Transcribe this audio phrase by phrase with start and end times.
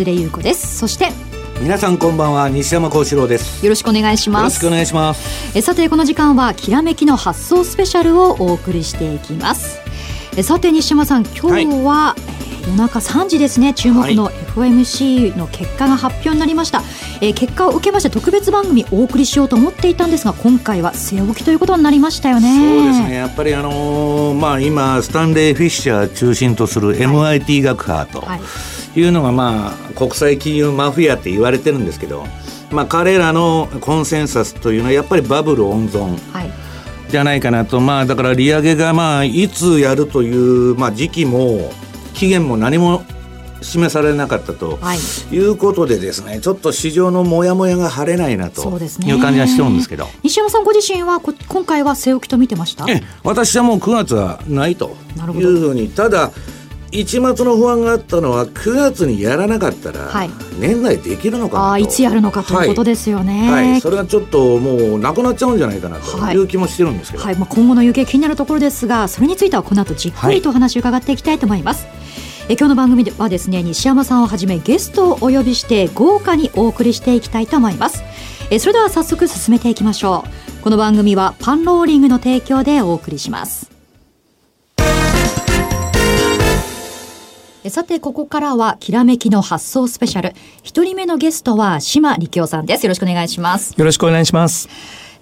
[0.00, 0.78] 江連優子です。
[0.78, 1.10] そして
[1.60, 2.48] 皆さんこんばんは。
[2.48, 3.64] 西山幸四郎です。
[3.64, 4.42] よろしくお願いします。
[4.42, 5.56] よろしくお願いします。
[5.56, 9.78] えさてこの時間はきらめきの発想スペシャルをお送りしていきます。
[10.36, 13.74] えさて西山さん今日は、はい夜中3時ですね。
[13.74, 16.84] 注目の FOMC の結果が発表になりました、は
[17.20, 22.56] い、えー、結果を受けまして特別番組お送りしようと思っていたんですが今回は据え置きということになりましたよね。
[22.56, 23.14] そうですね。
[23.16, 28.38] やっぱりあのー、まあ今スタンレー・フィッシャー中心とする MIT 学派とい
[29.00, 32.26] うのがまあ国際金融マフィアって言われてるんですけど
[32.70, 36.50] まあ彼らのコンセンサスというのはやっぱりバブル温存、はい。
[37.08, 41.70] じゃないかなと、まあ、だから利上げがまあいつやるという、まあ、時期も
[42.14, 43.02] 期限も何も
[43.60, 44.98] 示されなかったと、はい、
[45.34, 52.90] いうことでですねちょっと市場のモヤモヤが晴れないなという感じがしてるんですけど、ね、西山さんご自身は今回は据え置きと見てました？
[52.90, 54.96] え私はもう9月はないと
[55.34, 55.90] いうふうに。
[55.90, 56.32] ただ
[56.92, 60.12] 一末の不安があったのは9月にやらなかったら、
[60.60, 66.36] 年内できるのかあいつやるのかということですよね、はい、はい、それはちょっともうなくなっちゃうんじゃないかなとい。
[66.36, 71.86] う気もしてるんですけど、はい、はい、まあ、今後の行方気になるところですがそれについてはこの後じっくりとお話を伺っていきたいと思います、
[72.50, 78.02] え今日の番組ではですね西山さんをはじめゲストをお呼びして豪華にお送りしていきたいと思います。
[78.50, 80.52] えそれでは早速進めていきましょう。
[80.62, 83.71] この番組はパンローリングの提供でお送りします
[87.68, 90.34] さて、ここからは、きらめきの発想スペシャル。
[90.64, 92.84] 一人目のゲストは、島力夫さんです。
[92.84, 93.74] よろしくお願いします。
[93.78, 94.68] よろしくお願いします。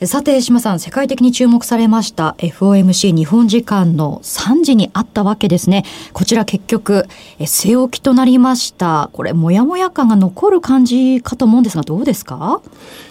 [0.07, 5.85] さて、島さん、世界的に注目されました FOMC 日本時間の3時にあったわけですね。
[6.15, 7.07] こちら結局、
[7.41, 9.11] 据え置きとなりました。
[9.13, 12.63] これ、もやもや感が残る感じかと思うんですが、どうですか？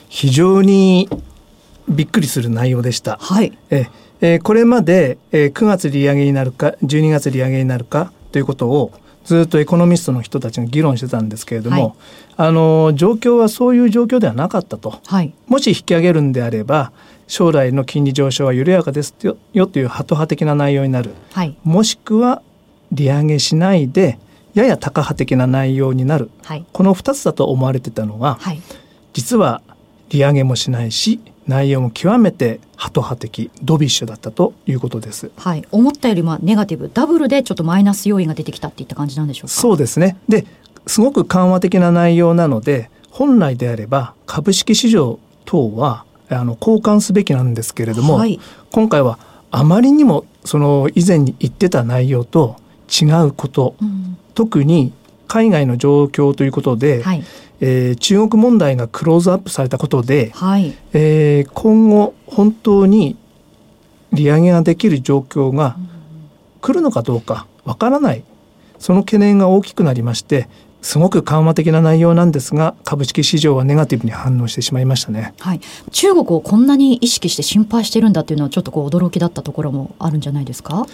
[0.10, 1.08] 非常に
[1.88, 3.18] びっくりする内容でした。
[3.22, 3.56] はい。
[3.70, 3.86] え
[4.22, 8.92] えこれまで、え9月利上げになるか、12月利上げになるかということを、
[9.30, 11.94] ずっとエコノミストの人たちが議論してたんですけれども、はい、
[12.38, 16.92] あの状況はそういう状況ではなかったと、はい、もし引き上げるんであれば
[17.28, 22.42] 将来の金利上昇は緩やかですよよというハト派的な内容になる、はい、もしくは
[22.92, 24.18] 利上げしないで
[24.56, 26.32] ややタカ派的な内容になる、
[26.74, 28.40] この2つだと思われてたのが、
[29.14, 29.62] 実は
[30.10, 31.20] 利上げもしないし
[31.50, 35.32] 内容も極めてハト派的ドビッシュだったということです。
[35.36, 39.50] はい、思ったよりもネガティブダブルでちょっとマイナス要因が出てきたっていった感じなんでしょうか？
[39.50, 40.18] そうですね。
[40.30, 40.46] で
[40.86, 48.40] すごく緩和的な内容なので本来であれば株式市場等はあの交換すべきなんですけれども、はい、
[48.72, 49.18] 今回は
[49.50, 52.58] あまりにもその以前に言ってた内容と
[52.90, 54.94] 違うこと、うん、特に
[55.28, 57.24] 海外の状況ということで、はい
[57.62, 60.74] えー、中国問題がクローズアップされたことで、はい。
[60.94, 63.18] えー、今後本当に
[64.14, 65.78] 利上げができる状況が
[66.62, 68.24] 来るのかどうかわからない。
[68.80, 70.48] その懸念が大きくなりまして
[70.82, 75.60] すごく緩和的な内容なんですが株式市場はネガティブに反応してしまいましたね、はい、
[75.92, 80.86] 中国をこんなに意識して心配してるんだっていうのはちょっとこう驚きだったところもあるんじゃないですか？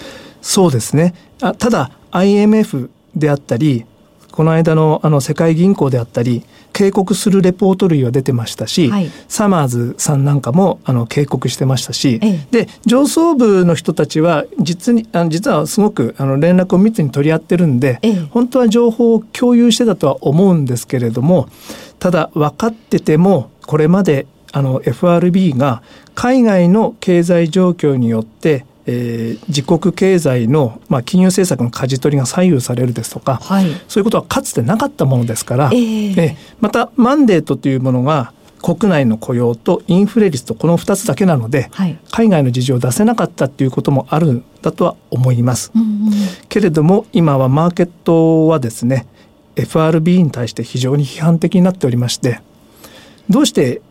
[0.41, 1.13] そうですね。
[1.41, 3.85] あただ IMF であったり
[4.35, 21.47] この間のあの世界銀行であったり警告するレポート類は出てましたし、はい、サマーズさんなんかもあの警告してましたし、ええ、で上層部の人たちは実にあの実はすごくあの連絡を密に取り合ってるんで、え、本当は情報を共有してたとは思うんですけれども
[21.99, 25.81] ただ分かっててもこれまであの FRB が
[26.13, 45.71] 海外の経済状況によってえー、自国経済の、まあ、金融政策の舵取りが左右されるですとか、はい、そういうことはかつてなかったものですから、えー、えまたマンデートというものが国内の雇用とインフレ率とこの2つだけなので、はい、海外の事情を出せなかったっていうこともあるんだとは思います。
[45.75, 46.11] うんうん、
[46.49, 49.05] けれども今はマーケットはですね
[49.55, 52.39] FRB に対して非常に批判的になっておりまして
[53.29, 53.81] どうして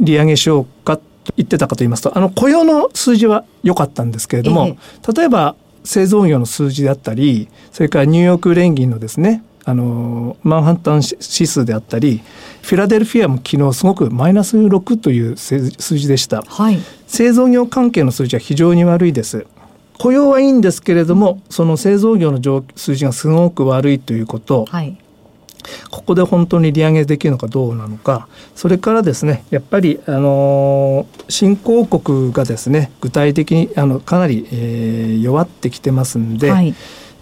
[0.00, 1.00] 利上げしようか
[1.36, 4.76] 言ってたかと言いますとあの雇用の数字は良かったんですけれども、え
[5.08, 12.22] え、例えば製造業の数字であったりそれからニューヨーク連銀のですねあのマンハッタン指数であったり
[12.62, 15.60] フィラデルフィアも昨日すごくマイナス6という数
[15.98, 19.46] 字でした、はい、製造業関係の数字は非常に悪いです。
[19.98, 24.96] 雇用はいいんですけれどもその製造業の数字がすごく悪いということ、はい、
[25.90, 28.28] ここで本当に利上げできるのかどうなのか。
[28.54, 36.74] それからですねやっぱりあの新興国がですね具体的にあのかなり、えー、弱ってきてますんで、はい、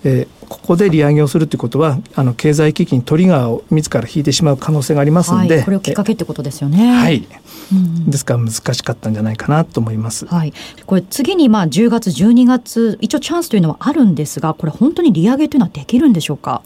[0.05, 6.93] えー、ここで利上げをするということはあの経済危機にトリガーを自ら引いてしまう可能性がありますので、はい、これをきっかけってことですよね。
[6.93, 7.27] はい、
[7.73, 10.27] うん、ですから難しかったんじゃないかなと思います。
[10.27, 10.53] はい、
[10.87, 16.63] これ次にまあ10月12月一応チャンスというのはあるんですがこれ本当に利上げというのはできるんでしょうか？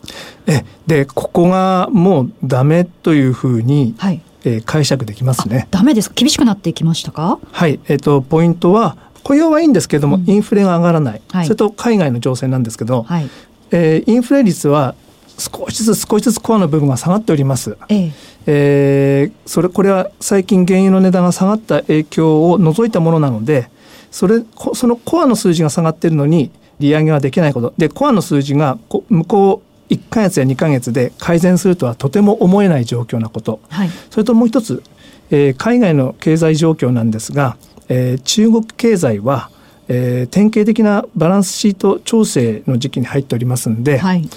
[0.46, 4.20] えでここがもうダメというふうに、はい。
[4.44, 5.68] えー、解釈できますね。
[5.70, 7.38] ダメです厳しくなってきましたか？
[7.52, 13.28] はい、えっ、ー、とポイントは雇用はいいんですけれども、うん、インフレが上がらない、はい、それと海外の情勢なんですけど、はい、
[13.70, 14.94] えー、インフレ率は
[15.38, 17.76] 少しずつ少しずつコアの部分が下がっております。
[17.88, 18.12] ええ。
[18.46, 23.70] えー、それこれは最近原油の値段が下がった影響を除いたものなので
[24.10, 24.42] それ
[24.74, 27.74] そのコアの数字が下がっているのに利上げはできないこと。
[27.78, 28.78] でコアの数字が
[29.08, 34.82] 向こう1か月や2か月で改善するとはとても思えない状況なこと、はい、それともう一つ、
[35.30, 37.56] えー、海外の経済状況なんですが、
[37.88, 39.50] えー、中国経済は
[39.88, 44.28] えー、典型的なバランスシート調整の時期に入っておりますんで、はい、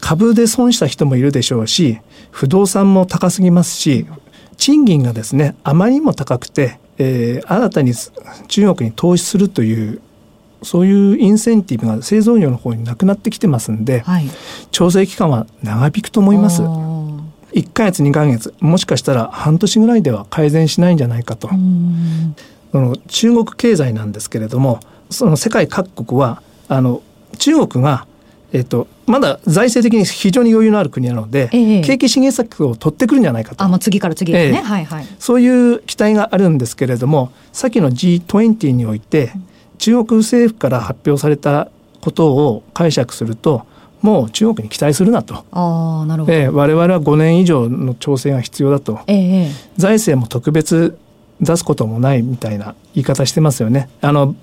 [0.00, 2.00] 株で損した人もいるでしょうし
[2.30, 4.06] 不動産も高すぎますし
[4.56, 7.94] 賃金がですねあまりにも高くて、えー、新たに
[8.48, 10.02] 中国に投資するという
[10.62, 14.28] そういうインセンティブが製造業の方になくなってきてますんで、はい、
[14.70, 16.60] 調整期間は長引くと思います。
[16.60, 21.48] 1か月2か月もしかしたら半年ぐらいでは改善しないんじゃないかと。
[22.72, 24.80] その中国経済なんですけれども
[25.10, 27.02] その世界各国はあの
[27.38, 28.06] 中国が
[28.52, 33.62] えっと、まだ財政的に非常に余裕のある国なので、ええ、景気刺激策を取ってくるんじゃないかと。
[33.62, 35.06] あ、次から次へね、えはいはい。
[35.18, 39.32] そういう期待があるんですけれども、先の G20 において、
[39.78, 41.70] 中国政府から発表された
[42.00, 43.66] ことを解釈すると、
[44.02, 45.44] もう中国に期待するなと。
[45.52, 49.00] あなるほど、えー、我々は5年以上の調整が必要だと。
[49.06, 50.98] ええ、財政も特別
[51.40, 53.88] 出すこともないみたいな言い方してますよね。
[54.00, 54.34] あの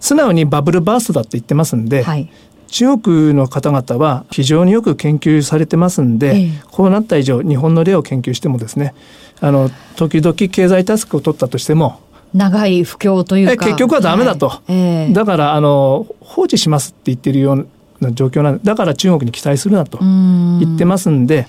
[0.00, 2.30] 素直にバブルバーストだって言ってますんで、はい、
[2.68, 8.94] 中国の方々は非常によく研究されてますんで、ええ、こうなった以上日本の例を研究してもですね
[9.40, 12.00] あの時々経済タスクを取ったとしても
[12.34, 13.64] 長い不況というか。
[13.64, 14.72] 結局はダメだと、はい。
[14.72, 17.68] え、だからあの放置しますって言ってるよう
[18.00, 21.48] な状況なんでだから中国に期待するなと言ってますんで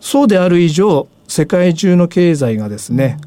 [0.00, 3.18] そうである以上世界中の経済がですね、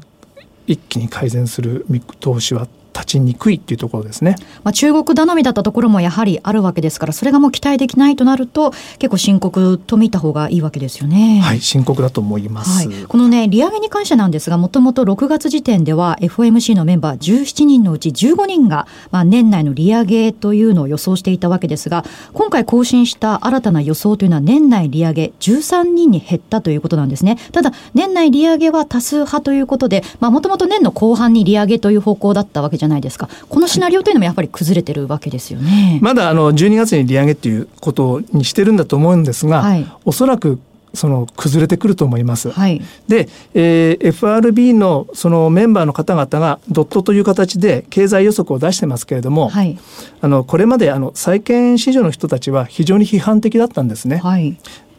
[0.68, 2.68] 一気に改善する見通しは
[2.98, 4.36] 立ちにくいっていうところですね。
[4.64, 11.40] まあ、中国頼みだったところもやはりあるわけですから、それがもう期待できないとなると、結構深刻と見た方がいいわけですよね。
[11.42, 12.88] はい、深刻だと思います。
[12.88, 27.38] はい、このね、利上げに関してなんですが、もともと6月時点では FOMC のメンバー17人のうち15人が、まあ、年内の利上げというのを予想していたわけですが、今回更新した新たな予想というのは年内利上げ13人に減ったということなんですね。
[27.52, 33.28] ただ、年内利上げは多数派ということで、まあ、もともと年の後半に利上げという方向だったわけじゃないですか。
[33.48, 35.98] このシナリオというのもやっぱり崩れてるわけですよね。
[36.02, 40.60] まだあの12月に利上げっていうことにしてるんだと思うんですが、はい、おそらく
[40.94, 42.50] その崩れてくると思います。
[42.50, 49.78] はい、で、えー、FRB のそのメンバーの方々がドットという形で経済予測を出してますけれども、はい、
[50.20, 54.18] あのこれまであの債券市場の人たちは非常に批判的だったんですね。
[54.18, 54.58] はい、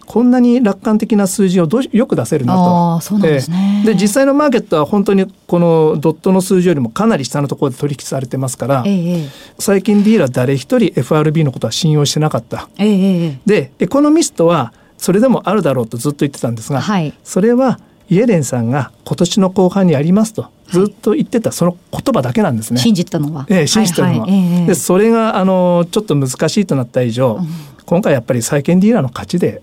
[0.10, 2.96] こんなに楽観的な数字をどよく出せるなと。
[2.96, 9.30] あそうなんですね、で実際のマーケットは本当にこのドットの数字よりもかなり下のところで取引されてますから、ええ、
[9.60, 12.68] 最近ディーラー誰一人 FRB のことは信用してなかった。
[12.80, 22.80] え、でエコノミストはそれでもあるだろうとずっと言ってたんですが、はい、それはイエレンさんが今年の後半にやりますとずっと言ってたその言葉だけなんですね。
[22.80, 23.46] 信じてたのは。
[23.48, 24.26] ええ、信じてたのは。
[24.26, 27.48] はいはい、でそれがあのちょっと難しいとなった以上、うん、
[27.86, 29.62] 今回やっぱり債券ディーラーの勝ちで、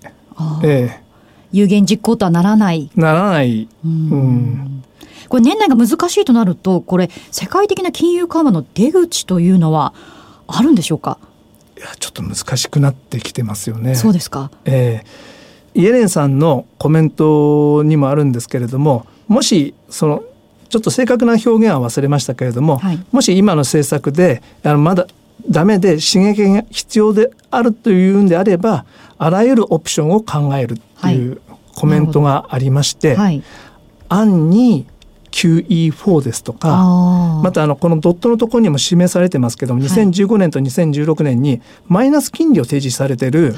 [0.62, 1.02] ええ、
[1.52, 2.90] 有言実行とはならない。
[2.94, 3.68] ならない。
[3.84, 4.82] うん。
[5.28, 9.92] これ年内が難しいとなると、これ世界的な金融緩和の出口というのは
[10.46, 11.18] あるんでしょうか？
[11.76, 13.96] いやちょっと難しくなってきてますよね。
[13.96, 14.50] そうですか。
[14.64, 20.22] えー、イエレンさんのコメントにもあるんですけれども、もしその
[20.68, 25.06] ちょっと正確な表現は忘れましたけれども、はい、もし今の政策であのまだ
[25.50, 28.84] ダメで刺激が必要であるというんであれば
[29.18, 31.40] あらゆるオプションを考えるっていう
[31.74, 33.42] コメントがありまして、はい、
[34.08, 34.86] 案に
[35.30, 43.54] QE4 ですとかまたあのこのドットのところにも示されてますけども、2015年と2016年にマイナス金利を提示されてる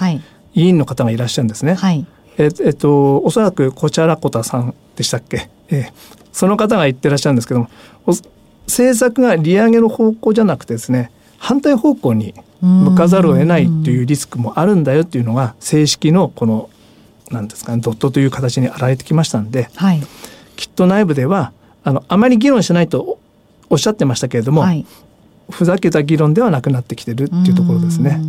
[0.54, 1.74] 委員の方がいらっしゃるんですね。
[1.74, 2.04] はい、
[2.36, 5.92] ええっとおそらくコチャラコタさんでしたっけ、え
[6.32, 7.68] その方が言ってらっしゃるんですけども
[8.66, 16.70] 政策が利上げの方向じゃなくてですね反対方向に向かざるを得ないというリスクもあるんだよっていうのが正式のこの
[17.30, 20.00] なんですかねドットという形に現れてきましたんで、はい、
[20.56, 21.52] きっと内部では
[21.84, 23.18] あのあまり議論しないと
[23.70, 24.86] おっしゃってましたけれども、はい、
[25.50, 28.20] ふざけた議論ではなくなってきてるっていうところですね。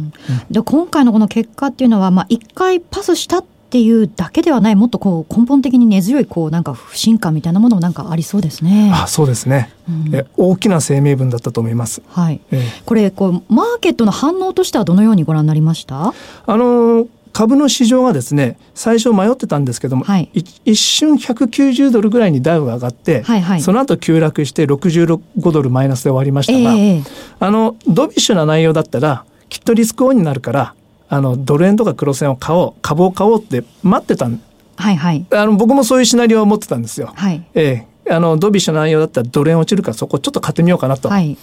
[0.51, 8.91] で今回のこの結果っていうのは、まあ、一回パスしたっていうだけではないもっとこう根本的に根強いこうなんか不信感みたいなものなんかありそうですね。
[8.93, 12.01] あそうですね、うん、え大きな声明文だったと思います。
[12.07, 16.13] はい、えこれこうマーケットの反応としてはどのようにご覧になりました？
[16.47, 27.03] あの株の市場がですね最初迷ってたんですけども、はい、一瞬190ドルぐらいにダウが上がって、はいはい、その後急落して65ドルマイナスで終わりましたが、えー、
[27.39, 30.75] あのドビッシュな内容だったらきっとリスクオンになるから
[31.09, 34.41] あのドル円とか黒線を買おう株を買おうって待ってたん
[34.79, 37.11] はいはい、あの僕もそういうシナリオを持ってたんですよ。
[37.13, 41.09] はい、ええ、あのドビッシュの内容だったらドル円落ちるからそこちょっと買ってみようかなと。
[41.09, 41.37] はい、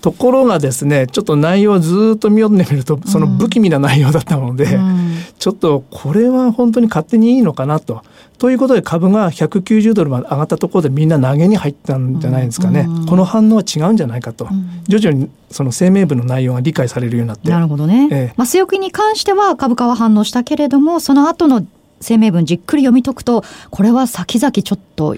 [0.00, 8.02] ところがですねちょっと内容をずっと見読んでみるとその不気味な内容だったので、うん、ちょっとこれは本当に勝手にいいのかなと。
[8.38, 17.48] ということで株が190ドルまで上がったところでみんな投げに入ったんじゃないですかね、うん、この反応は違うんじゃないかと、うん、徐々にその声明文の内容が理解されるようになって。
[17.50, 21.66] なるほどね、ええ、まあ、強気に関しては株価は反応したけれどもその後の
[22.06, 25.16] 声明文じっくり読み解くとこれは先々ちょっと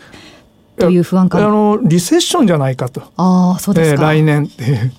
[0.79, 1.45] という不安感。
[1.45, 3.03] あのリセッションじゃないかと。
[3.17, 4.93] あそうですか、えー、来年っていう。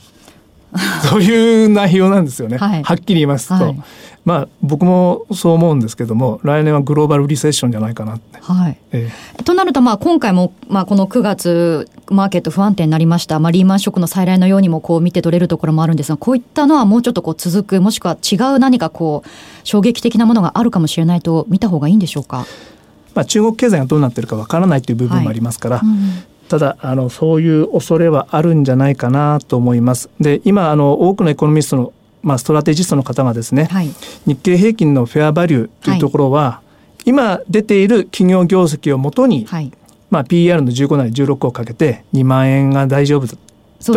[1.10, 3.82] そういう内容なんですよね、はい、はっきり言いますと、はい、
[4.24, 8.40] まあ僕もそう思うんですけども来年はグローバルリセッションじゃないかなって。
[8.40, 8.78] はい。
[8.92, 19.30] えー、となるとまあ今回もまあこの9月マーケット不安定になりました、まあ、リーマンショックの再来のようにもこう見て取れるところもあるんですがこういったのはもうちょっとこう続くもしくは違う何かこう
[19.64, 22.46] 衝撃的なものがあるかもしれないと見た方がいいんでしょうか？
[23.16, 25.88] まあ、中国経済がどうなってるかわからないという部分もありますから、はい。
[25.88, 25.98] うん、
[26.48, 30.10] ただあのそういう恐れはあるんじゃないかなと思います。
[30.20, 33.90] で今あの多くのエコノミストのまあ、ストラテジストの方がですね、はい、
[34.26, 36.62] 日経平均のフェアバリューというところは、は
[37.06, 39.72] い、今出ている企業業績をもとに、はい。
[40.10, 43.38] まあ、PER の15なり16をかけて2万円が大丈夫と。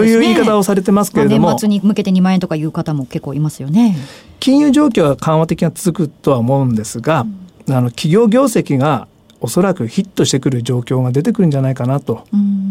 [0.05, 3.97] いう言い方をされてますけれども、年末に向けて2万円とかいう方も結構いますよね。
[4.39, 9.09] 金融状況は緩和的が続くとは思うんですが、うん、あの企業業績が
[9.41, 12.27] おそらくヒットしてくる状況が出てくるんじゃないかなと、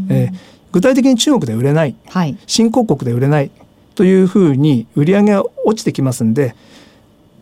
[0.09, 0.35] えー、
[0.71, 3.51] 具体的に中国で売れない、はい、新興国で売れない
[3.95, 6.55] というふうに売り上げが落ちてきますんで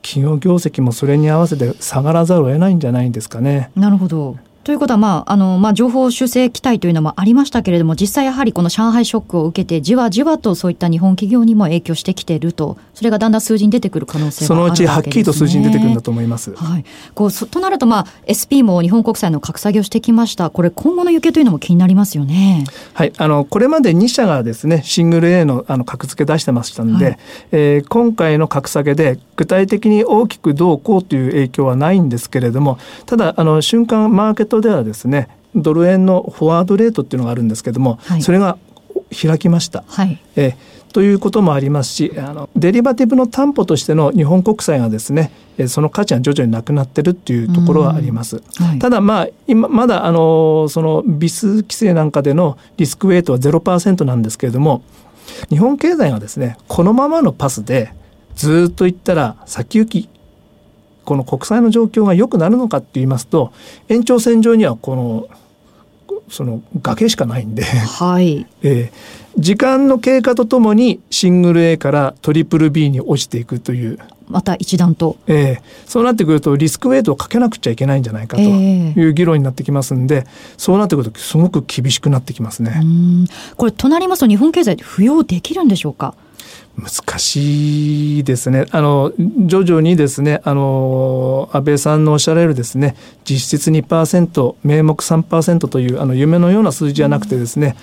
[0.01, 3.70] 企業業績もそれに合わせて下がらざるを得ないんじゃないんですかね。
[3.75, 14.75] なるほどということは、まああのまあ、情報修正期待というのもありましたけれども実際やはりこの上海ショックを受けてじわじわとそういった日本企業にも影響してきているとそれがだんだん数字に出てくる可能性があるわけで。
[14.77, 16.29] す、ね、そのうちはっきりと数字に出てくるんだと思い。
[16.29, 16.53] ます。
[16.53, 16.85] はい、
[17.15, 20.49] こうとなると、まあ、SP も日本国債の格下げをしてきました。
[20.49, 22.63] これ今後の行方というのも気になりますよね。
[22.93, 27.17] はい、あのこれまで2社がですねシングル A のあの格付け出してましたので、はい、
[27.51, 38.58] えー、今回の格下げで具体的に大きくどうこうという影響はないんですけれどもただあの瞬間マーケットではですねドル円のフォワードレートっていうのがあるんですけども、はい、それが
[39.10, 39.84] 開きました。
[39.88, 40.56] はい、え
[40.94, 45.32] ということもありますしあのデリバティブの担保としての日本国債がですね
[45.68, 48.41] その価値が徐々になくなってるっていうところはあります。
[48.56, 54.84] はい、ただまあ今まだあのその微数規制なんかでのリスクウェイトは0%なんですけれども
[55.50, 57.94] 日本経済がですねこのままのパスで
[58.36, 60.10] ずっといったら先行き
[61.09, 63.51] この国債の状況が良くなるのかって言いますと
[63.87, 65.27] 延長線上にはこの
[66.29, 68.45] その崖しかないんで、はい。
[68.61, 73.97] えー、時間の経過とともにシングル A からトリプル B に落ちていくという。
[74.27, 80.25] また一段と、えー、そうなってくるとリスクウェイトをかけなくちゃいけないんじゃないかという議論になってきますんで、えー、
[80.55, 82.79] そうなってくるとすごく厳しくなってきますね。
[83.57, 86.13] これとなりますと日本経済浮揚できるんでしょうか？
[86.77, 88.65] 難しいですね。
[88.72, 89.12] あの、
[89.46, 97.75] 徐々にですね、あの、安倍さんのおっしゃられるですね、実質2%、名目3%という、あの、夢のような数字じゃなくてですね、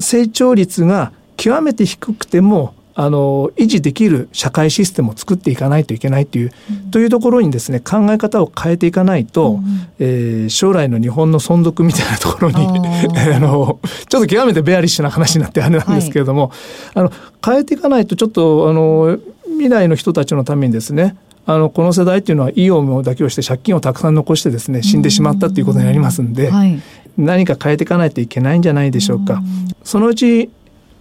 [0.00, 9.62] 成長率が極めて低くても、あの維持できる社会システムを作っていかないといけないという、うん、というところにですね考え方を変えていかないと、うん、
[9.98, 12.56] えー、将来の日本の存続みたいなところに
[13.34, 16.50] あのちょっと極めてベアリッシュな話になってあれなんですけれども、はい、
[16.94, 17.12] あの
[17.44, 19.18] 変えていかないとちょっとあの
[19.52, 26.80] 未来の人たちのためにですねあのこの世代っていうのはいい思いだけをして借金をたくさん残してですね死んでしまったっていうことになりますんで、はい、
[27.16, 29.42] 何か変えていかないといけないんじゃないでしょうか。
[29.82, 30.50] そのうち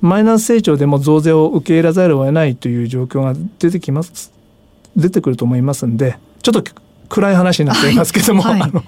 [0.01, 4.31] マイナス成長でも増税を受け入れざるを得ないという状況が出てきます
[4.96, 6.63] 出てくると思いますんでちょっと
[7.08, 8.81] 暗い話になっていますけども、はい、なんか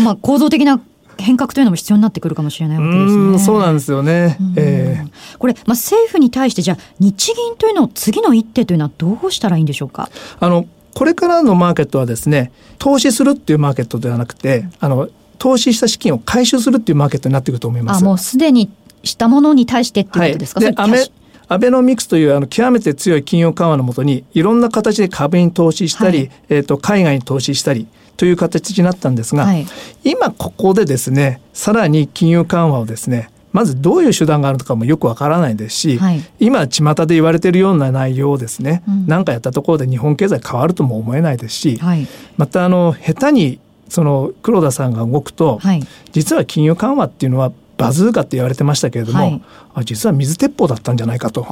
[0.00, 0.80] まあ構造的な
[1.18, 3.38] 変革というのも必要になってくるかもしれないわけですね。
[3.38, 4.36] そうなんですよね。
[4.56, 10.08] えー、これ、まあ、政府に対してじゃあ日銀というのを次の一手というのはどうしたらいいんでしょうか？
[10.40, 18.02] あのこれからのマーケットはですね投資するっていうマーケットではなくてあの投資した資金を回収するっていうマーケットになっていくと思います。
[18.02, 18.70] あもうすでに
[19.04, 21.12] したものに対してっていうことですか、はい、で
[21.48, 29.66] アベノミクスというあの極めて強い金融緩和のもとにいろんな形で株に投資したり、はい、えーと、海外に投資したりという形になったんですが、はい、
[30.04, 49.42] 今ここでですねさらに金融緩和をですねまずどういう手段があるのかもよくわからないですし、はい、今巷で言われているような内容をですね何、うん、かやったところで日本経済変わるとも思えないですし、はい、またあの下手にその黒田さんが動くと、はい、実は金融緩和っていうのはバズーカって言われてましたけれども、はい、
[49.74, 51.42] あ実は水鉄砲だったんじゃないかと。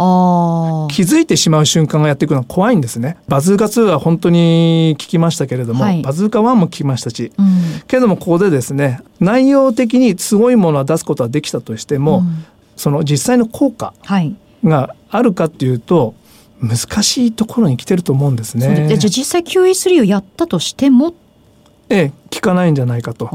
[0.91, 3.17] 気づいてしまう瞬間がやってくるのは怖いんですね。
[3.29, 12.45] バズーカ2は本当に聞きましたけれども、はい、バズーカ1も聞きましたし、うん、けれどもここでですね内容的にすごいものは出すことはできたとしても、うん、
[12.77, 13.95] その実際の効果
[14.65, 16.15] があるかっていうと、
[16.63, 18.87] 難しいところに来てると思うんですね。
[18.87, 21.13] じゃあ実際 QE3 をやったとしても
[21.95, 23.27] ええ、効かないんじゃないかと。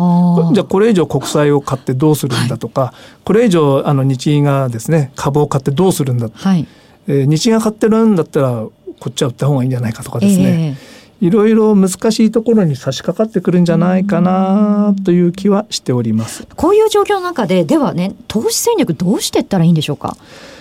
[0.54, 6.68] じゃあこれ以上国債を買ってどうするんだとか、はい、これ以上あの日銀がですね株を買ってどうするんだ、はい、
[7.08, 8.72] えー、日銀が買ってるんだったらこ
[9.10, 10.76] っちは売った方がいいんじゃないかとかですね、
[11.22, 16.48] えー、いろいろ難しいところに差し掛かってくるんじゃないかなという気はしております。
[16.56, 20.18] こういう状況の中でではね投資戦略どうしていったらいいんでしょうか？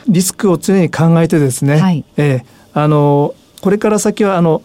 [0.06, 4.60] リスクを常に考えてですね、はい、えー、あのこれから先はあの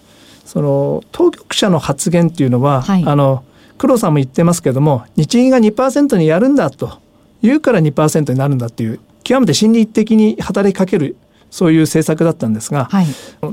[0.51, 3.45] その当局者の発言っていうのは、はい、あの
[3.77, 6.99] 黒さんも言ってますけども日銀が2%にやるんだと
[7.41, 11.15] 言うから2%になるんだっていう極めて心理的に働きかける
[11.49, 13.05] そういう政策だったんですが、はい、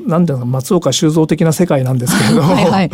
[0.09, 2.91] なんだろう松岡修造的な世界なんですけれども はい、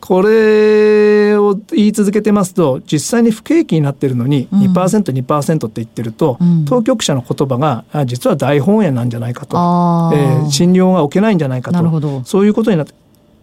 [0.00, 9.56] これを言い続けてますと実際に不景気になってるのに 2%2%、うん、2%って言ってると、うん、当局者の言葉が実は大本営なんじゃないかと、
[10.16, 12.22] えー、診療が置けないんじゃないかと。
[12.24, 12.94] そういうことになって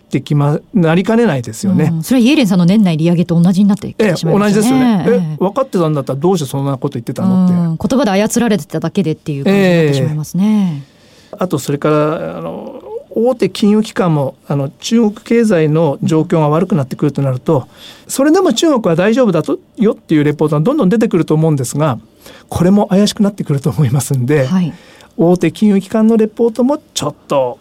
[0.06, 10.84] ってきまなりかねないですよね、うん、それはイエレンさんの年内利上げと同じになってきてしまいますね、え同じですよね、え分かってたんだったらどうしてそんなこと言ってたのって、言葉で操られてただけでっていう感じになってしまいますね、
[11.32, 17.68] えー、あとそれからあの大手金融機関もあの中国経済の状況が悪くなってくるとなると
[18.08, 21.98] それでも中国は大丈夫だとよっていうレポートがどんどん出てくると思うんですが
[22.50, 24.74] これも怪しくなってくると思いますんで、はい、
[25.16, 27.60] 大手金融機関のレポートもちょっと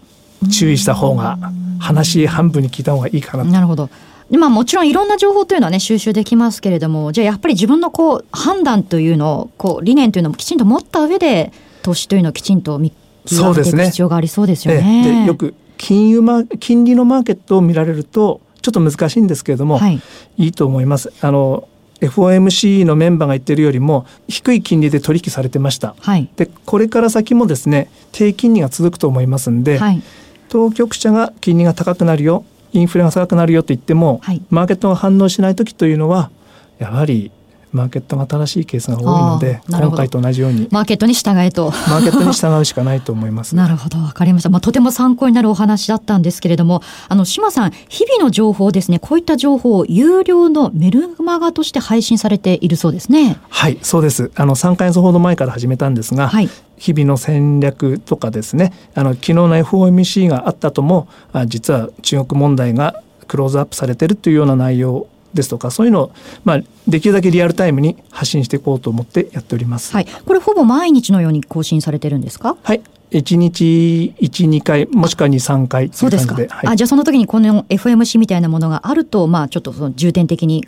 [0.49, 1.39] 注意した方が
[1.79, 3.91] 話半分に聞いた方がいいかななるほど。
[4.31, 11.53] まあ、もちろんいろんな情報というのはね収集できますけれどもじゃあやっぱり自分のこう判断というのをこう理念というのもきちんと持った上で
[11.83, 12.91] 投資というのをきちんと見
[13.27, 14.81] 極めていく必要がありそうですよね。
[14.81, 20.01] ねよく金融マ金利のマーケットを見られるとちょっと難しいんですけれども、はい、
[20.39, 21.13] いいと思います。
[21.21, 21.69] あの
[22.01, 25.95] FOMC のメンバーが言ってるよりも低い金利で取引されてました。
[26.01, 30.03] はい、でこれから先もですね低金利が続くと思いますんで、はい、
[30.49, 36.31] 当局者が金利が高くなるよインフレが高くなるよと言っても、はい、マーケットが反応しない時というのは
[36.79, 37.31] やはり
[37.75, 41.71] マーケットが正しいケースが多いので今回と同じようにマーケットに従えと。
[41.71, 53.39] マーケットに従うしかないと思います、ね、 なるほどわかりました、まあ、とても参考になるお話だったんですけれどもあの島さん日々の情報ですねこういった情報を有料のメルマガとして配信されているそうですね。
[53.49, 54.31] はいそうです。
[54.37, 61.09] あの3か月ほど前から始めたんですが、はい、日々の戦略とかですねあの昨日の FOMC があったとも
[61.47, 66.13] 実は中国問題がクローズアップされてるというような内容ですとかそういうのを、
[66.45, 69.93] まあ、できるだけリアルタイムに発信していこうと思ってやっております。
[69.93, 72.57] はい、これほぼ毎日のように更新されてるんですか？
[72.63, 72.81] はい。
[73.11, 80.67] 1日12回もしくは23回そうですか、はい、あじゃあその時にこの FMC みたいなものがあるとまあちょっとその重点的に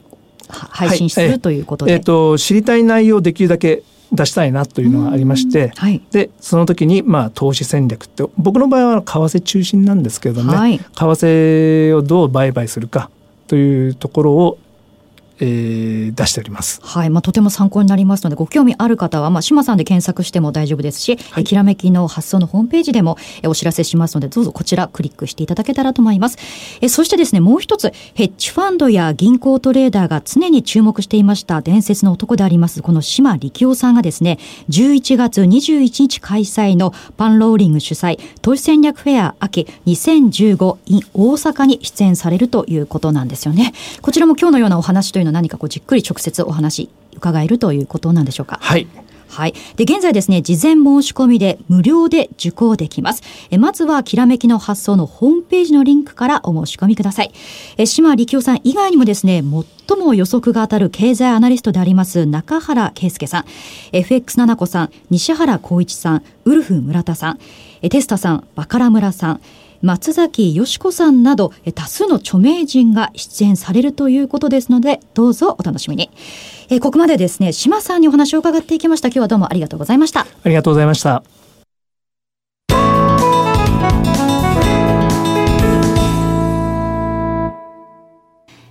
[0.48, 13.10] 配信する、はい、ということで、えー、と知りたい内容をできるだけ出したいなというのがありまして、はい、でその時にまあ投資戦略って僕の場合は為替中心なんですけれどもね、はい、為替をどう売買するか
[13.46, 14.58] というところを
[15.40, 16.80] えー、出しております。
[16.82, 26.38] はい、まあとても参考になりますので、ご興味ある方はまあ島さんで検索しても大丈夫ですし、はい、きらめきの発送のホームページでもお知らせしますので、どうぞこちらクリックしていただけたらと思います。
[26.80, 34.38] えそしてですね、もう一つヘッジファンドや銀行トレーダーが常に注目していました伝説の男でありますこの島力夫さんがですね、
[34.70, 43.72] 11月21日開催のパンローリング主催投資戦略フェア秋2015 in 大阪に出演されるということなんですよね。
[44.02, 48.58] こちらも今日のようなお話というのは何かこうじっくり直接お話伺えるということなんでしょうか？
[48.60, 48.86] はい。
[49.28, 49.54] はい。
[49.74, 53.22] で、現在ですね、事前申し込みで無料で受講できます。
[53.50, 57.32] えまずは、きらめきの発送のホームページのリンクからお申し込みください。
[57.76, 59.42] え島力夫さん以外にもですね、
[59.88, 63.44] 最も予測が当たる経済アナリストであります中原圭介さん、
[63.92, 67.38] FX 七子さん、西原光一さん、ウルフ村田さん、
[67.90, 69.40] テスタさん、バカラ村さん、
[69.82, 76.10] 松崎よし子さんなど多数の著名人が出演されるということですのでどうぞお楽しみに、
[76.68, 79.08] え、ここまでですね島さんにお話を伺っていきました。
[79.08, 80.20] 今日はどうもありがとうございました。
[80.20, 81.22] ありがとうございました。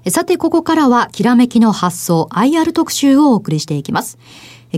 [0.08, 4.20] さて、ここからは、きらめきの発想 IR 特集をお送りしていきます。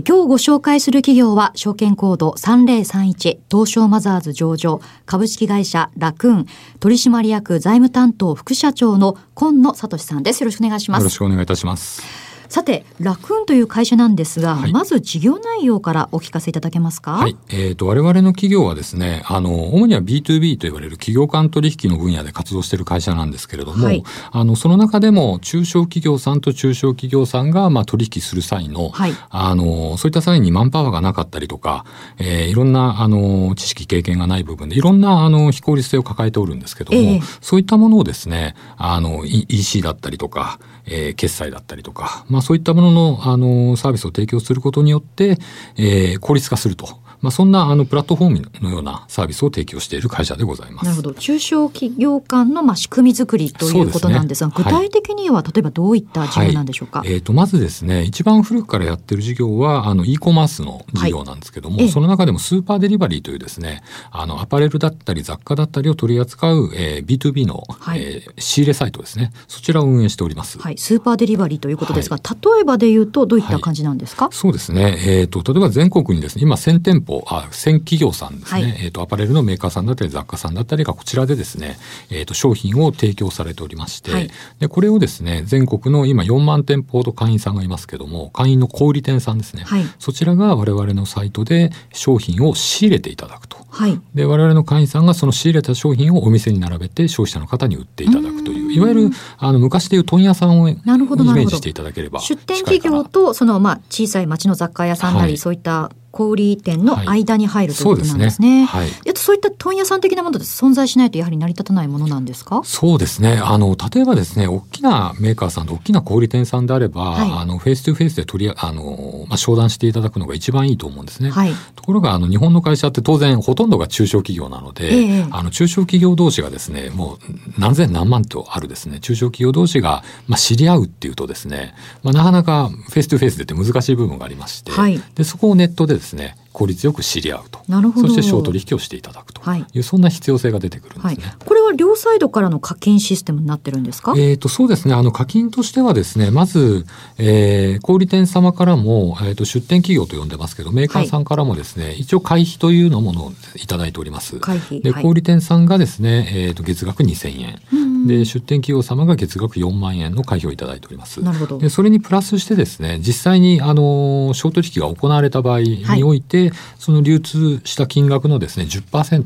[0.06, 6.46] 今日ご紹介する企業は、証券コード3031東証マザーズ上場株式会社ラクーン
[6.78, 10.42] 取締役財務担当副社長の今野聡さんです。
[10.42, 11.00] よろしくお願いします。
[11.00, 12.27] よろしくお願いいたします。
[12.48, 17.12] さてラクーンという会社なんですが、はい、まず事業内容からお聞かせいただけますか？
[17.12, 31.84] はい、えっ、ー、と我々の企業はですね、あの主には B2B と言われる企業間取引の分野で活動している会社なんですけれども、はい、あのその中でも中小企業さんと中小企業さんがまあ取引する際の、はい、あのそういった際にマンパワーがなかったりとか、
[32.18, 40.58] えー、いろんなあの知識経験がない部分でいろんなあの非効率性を抱えておるんですけども、えー、そういったものをですね、あの EC だったりとか、
[40.90, 45.38] えー、決済だったりとか、まあそういったもののあのサービスを提供することによって、
[45.76, 47.00] えー、効率化すると。
[47.20, 50.84] まあ、そんなあのプラットフォームのようなサービスを提供している会社でございます。
[50.84, 51.14] なるほど。
[51.14, 57.00] 中小企業間のまあ仕組み作りということなんですが、すね、具体的には例えばどういった事業なんでしょうか？
[57.00, 69.32] はい、えっ、ー、とまずですね、一番古くからやってる事業はあの e コマースの事業なんですけども、はい、その中でもスーパーデリバリーというですね、あのアパレルだったり雑貨だったりを取り扱う、えー、B2B の、はい、えー、仕入れサイトですね。
[69.48, 70.58] そちらを運営しております。
[70.58, 70.78] はい。
[70.78, 74.28] スーパーデリバリーということですが、例えばで言うとどういった感じなんですか？
[74.32, 74.96] そうですね。
[75.06, 81.78] えっ、ー、と例えば全国にですね、今1000店舗あ1000企業さんですね、はい、えっ、ー、と、アパレルのメーカーさんだったり雑貨さんだったりがこちらでですね、
[82.10, 93.67] えっ、ー、と、商品を提供されておりまして、はい、で、これをですね、全国の今4万店舗ほど会員さんがいますけども、会員の小売店さんですね、はい、そちらが我々のサイトで商品を仕入れていただくと。
[93.78, 108.64] はい、で我々の会員さんがその仕入れた商品をお店に並べて消費者の方に売っていただくといういわゆるあの昔でいう問屋さんをイメージしていただければ出店企業とそのまあ小さい町の雑貨屋さんなり、そういった小売店の間に入るということなんですね。
[108.64, 109.10] はい、そう、ね。
[109.10, 112.62] はい、そういった問屋さん的なもので存在しないとやはり成り立たないものなんですか？
[112.64, 113.40] そうですね。
[113.42, 121.30] あの、例えばですね、大きなメーカーさんと大きな小売店さんであれば、はい、あの、フェイス2フェイスで取り、あの、まあ、商談していただくのが一番いいと思うんですね。
[121.30, 137.60] はい、ところが、あの、日本の会社って当然ほとんどが中小企業なので、えー、あの、中小企業同士がですね、もう何千何万とあるですね、中小企業同士が、まあ、知り合うっていうとですね、まあ、なかなかフェイス2フェイスでって難しい部分がありまして、はい、で、そこをネットでですね、効率よく知り合うと。
[137.68, 138.08] なるほど。
[138.08, 139.40] そして小取引をしていただくと。
[139.42, 139.44] い。
[139.44, 144.14] う、はい、そんな必要性が出てくるんですね、はい、これは両サイドからの課金システムになってるんですか？
[144.16, 144.94] えっ、とそうですね。
[144.94, 146.84] あの課金としてはですねまず、
[147.16, 154.40] えー、小売店様からも、えーと、出店企業と呼んでますけどメーカーさんからもですね、はい、一応会費というのものをいただいております。
[154.40, 154.80] 会費。
[154.80, 161.22] で小売店さんがですね、えーと、月額2000円、で出店企業様が月額4万円の会費をいただいております。
[161.22, 161.58] なるほど。
[161.58, 166.47] でそれにプラスしてですね実際にあの小取引が行われた場合において、
[166.78, 169.22] その流通した金額のですね10%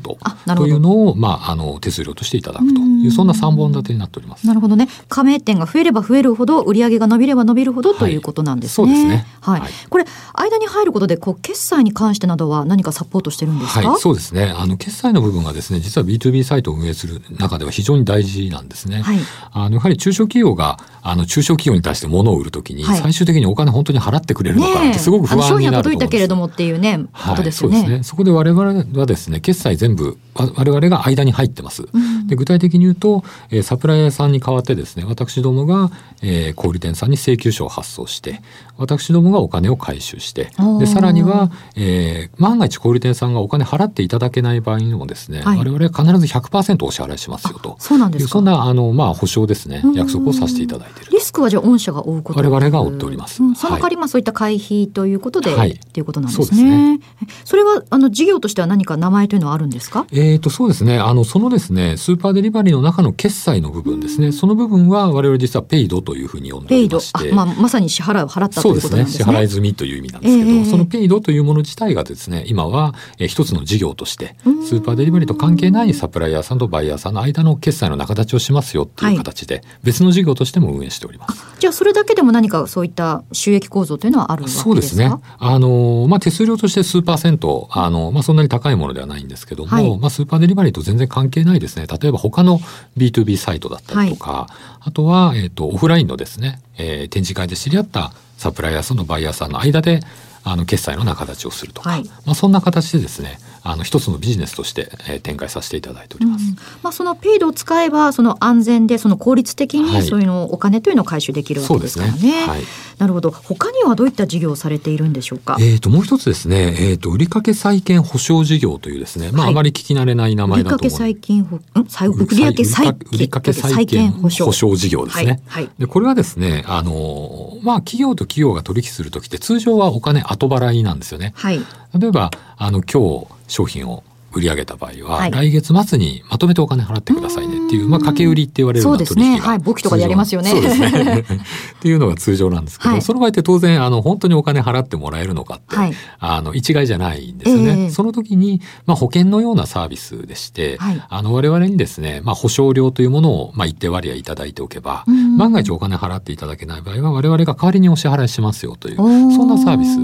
[0.55, 4.47] というのをまああの手数料としていただくというそんな3本立てになっております。
[4.47, 4.87] なるほどね。
[5.09, 8.87] 加盟店が増えれば増えるほど売上が伸びれば伸びるほどということなんですね。
[8.87, 9.27] はい、そうですね。
[9.41, 9.59] はい。
[9.61, 13.89] はい、これ間に入ることでこう決済に関してなどは何かサポートしてるんですか？
[13.89, 14.53] はい、そうですね。
[14.55, 19.01] あの決済の部分はですね実は B2B サイトを運営する中では非常に大事なんですね。
[19.01, 19.17] はい。
[19.51, 25.59] あのやはり中小企業があの中小企業に対して物を売るときに、最終的にお金本当に払ってくれるのかってすごく不安になると思うんです。
[25.59, 27.79] 商品が届いたけれどもっていうね、ことですよね。
[27.79, 28.03] そうですね。
[28.03, 31.83] そこで我々はですね決済全部我々が間に入ってます。
[31.93, 38.41] うん、で具体的に言うと、えー、サプライヤーさんに代わってですね私どもが、えー、小売店さんに請求書を発送して
[38.77, 47.75] 私どもがお金を回収してでさらには、えー、万が一小売店さんがお金払っていただけない場合にもですね、はい、我々は必ず100%お支払いしますよと。
[47.79, 49.83] そうなんですそんなあの、まあ、保証ですね。
[49.93, 51.11] 約束をさせていただいている。
[51.11, 56.99] リスクはじゃあ御社が負うこと我々が負っております、うん、その代わりまあそういった会費ということで、はい、っていうことなんですね。
[57.45, 60.05] そ、ね、れはあの事業としては何か名前というのはあるんですか？
[60.11, 60.99] えっ、とそうですね。
[60.99, 67.31] あのそのですねスーパーデリバリーの中の決済の部分ですね、その部分は我々実はペイドというふうに呼んでおりまして。
[67.33, 69.23] まあ、まさに支払いを払ったということなんですね。
[69.25, 81.43] そうですね支払い済みという意味なんですけど、えー、そのペイドというもの自体がですね今は、えー、一つの事業としてスーパーデリバリーと関係ないサプライヤーさんとバイヤーさんの間の決済の仲立ちをしますよっていう形で、別の事業としても運営しております。
[81.59, 84.63] じゃあそれだけでも何かそういった収益構造というのはあるわけですか？
[84.63, 85.11] そうですね。
[85.37, 91.87] あのまあ手数料として数パーセントあのまあそんなに高いものではないんですけども、はい、まあスーパーデリバリーと全然関係ないですね。
[91.87, 92.59] 例えば他の
[92.97, 100.01] B2B サイトだったりとか、はい、あとはえっ、ー、とオフラインのですね、えー、展示会で知り合ったサプライヤーさんのバイヤーさんの間で
[100.43, 106.43] あの決済の仲立ちをするとか、はい、まあ、そんな形でですねあの一つのビジネスとして、えー、展開させていただいております。
[106.49, 112.21] うん、まあ、そのペイドを使えばその安全でその効率的にそういうのお金というのを回収できるわけですからね。
[112.21, 112.61] ねはい、
[112.97, 113.31] なるほど。
[113.31, 115.55] 他にはどういった事業をされているんでしょうか？
[115.61, 120.87] えっ、ー、ともう一つですね、えっ、ー、と売掛債券保証事業というですね、まあ、はい、あまり聞き慣れない名前だと思う。
[120.87, 125.41] 売掛債券保、ん、売掛債売掛債券保証事業ですね。
[125.47, 131.33] はい、でこれはですね、あのまあ企業と企業が取引する時って通常はお金後払いなんですよね。
[131.35, 131.59] はい、
[131.97, 139.43] 例えばあの今日商品を売り上げた場合は、はい、来月末にまとめてお金払ってくださいねっていう、まあ、掛け売りって言われるような取引が。
[139.43, 140.49] はい、簿記とかでやりますよね。
[140.49, 141.19] そうですね。
[141.79, 147.69] っていうのが通常なんですけど、はい、その場合って当然、あの、本当にお金払ってもらえるのかって、はい、あの、一概じゃないんですよね。
[147.69, 155.05] えー、その時に、まあ、保険のようなサービスでして、はい、あの、我々にですね、まあ、保証料というものを、まあ、一定割合いただいておけば、
[155.37, 159.03] 万が一お金払っていただけない場合は、我々が代わりにお支払いしますよという、そ
[159.43, 159.97] んなサービス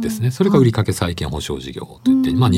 [0.00, 0.30] ですね。
[0.30, 2.50] それが売掛債券保証事業といって、まあ、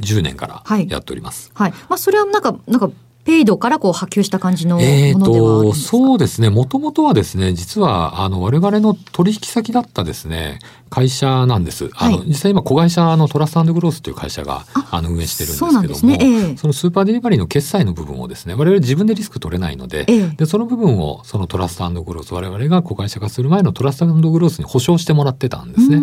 [0.00, 1.50] 2010年からやっております。
[1.54, 1.70] はい。
[1.70, 2.90] はい、まあ、それはなんか、なんか、
[3.24, 6.48] ペイドからこう波及した感じのものではあるんですか、そうですね。
[6.48, 10.58] もともとはですね、実は、あの、我々の取引先だったですね、
[10.88, 11.90] 会社なんです。
[11.94, 26.00] あの、はい、実際今子会社のトラストグロースという会社があの運営してるんですけども、そ、ねえー、そのスーパーデリバリーの決済の部分をですね、我々自分でリスク取れないので、えー、でその部分をそのトラストグロース我々が子会社化する前のトラストグロースに保証してもらってたんですね。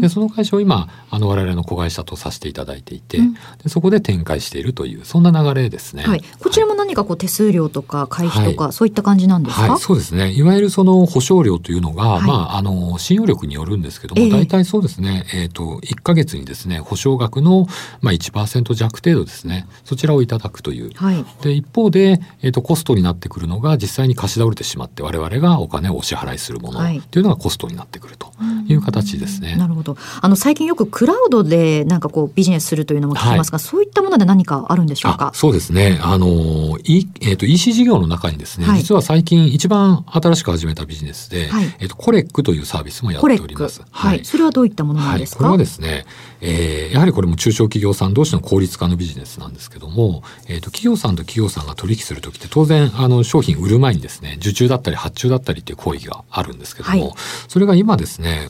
[0.00, 6.04] でその会社を今あの我々の子会社とさせていただいていて、うん、でそこで展開しているというそんな流れですね。
[6.04, 9.72] はい、こちらも何かこう手数料とか会費とか、はい、そういった感じなんですか？
[9.72, 10.32] はい、そうですね。
[10.32, 15.08] いわゆるその保証料というのが、まああの信用力によるんですけども、大体そうですね。
[15.08, 17.66] ね、えっ、ー、と、1か月にですね、保証額の、
[18.00, 20.92] まあ、1%弱程度ですね、そちらをいただくという。
[20.94, 26.80] はい、で、一方で、えっ、ー、と、コストになってくるのが、実際に貸し倒れてしまって、我々がお金をお支払いするもの
[27.10, 28.32] というのがコストになってくると
[28.66, 29.56] いう形ですね。
[29.56, 29.87] なるほど。
[30.20, 35.30] あの、最近よくクラウドでなんかこう、ビジネスするというのも聞きますが、はい、そういったもので何かあるんでしょうか？
[35.34, 35.98] そうですね。
[36.02, 43.82] あの、いえっ、ー、と、EC 事業の中にですね、はい、実は最近一番新しく始めたビジネスで、はい、えっ、と、コレックというサービスもやっております。
[43.90, 44.24] はい。
[44.24, 46.04] それはどういったものなんですか、これはですね、
[46.40, 57.14] えー、やはりこれも中小企業さん同士の効率化のビジネスなんですけども、えーと、企業さんと企業さんが取引する時って当然あの商品売る前にですね受注だったり発注だったりっていう行為があるんですけども、はい、
[57.48, 58.48] それが今ですね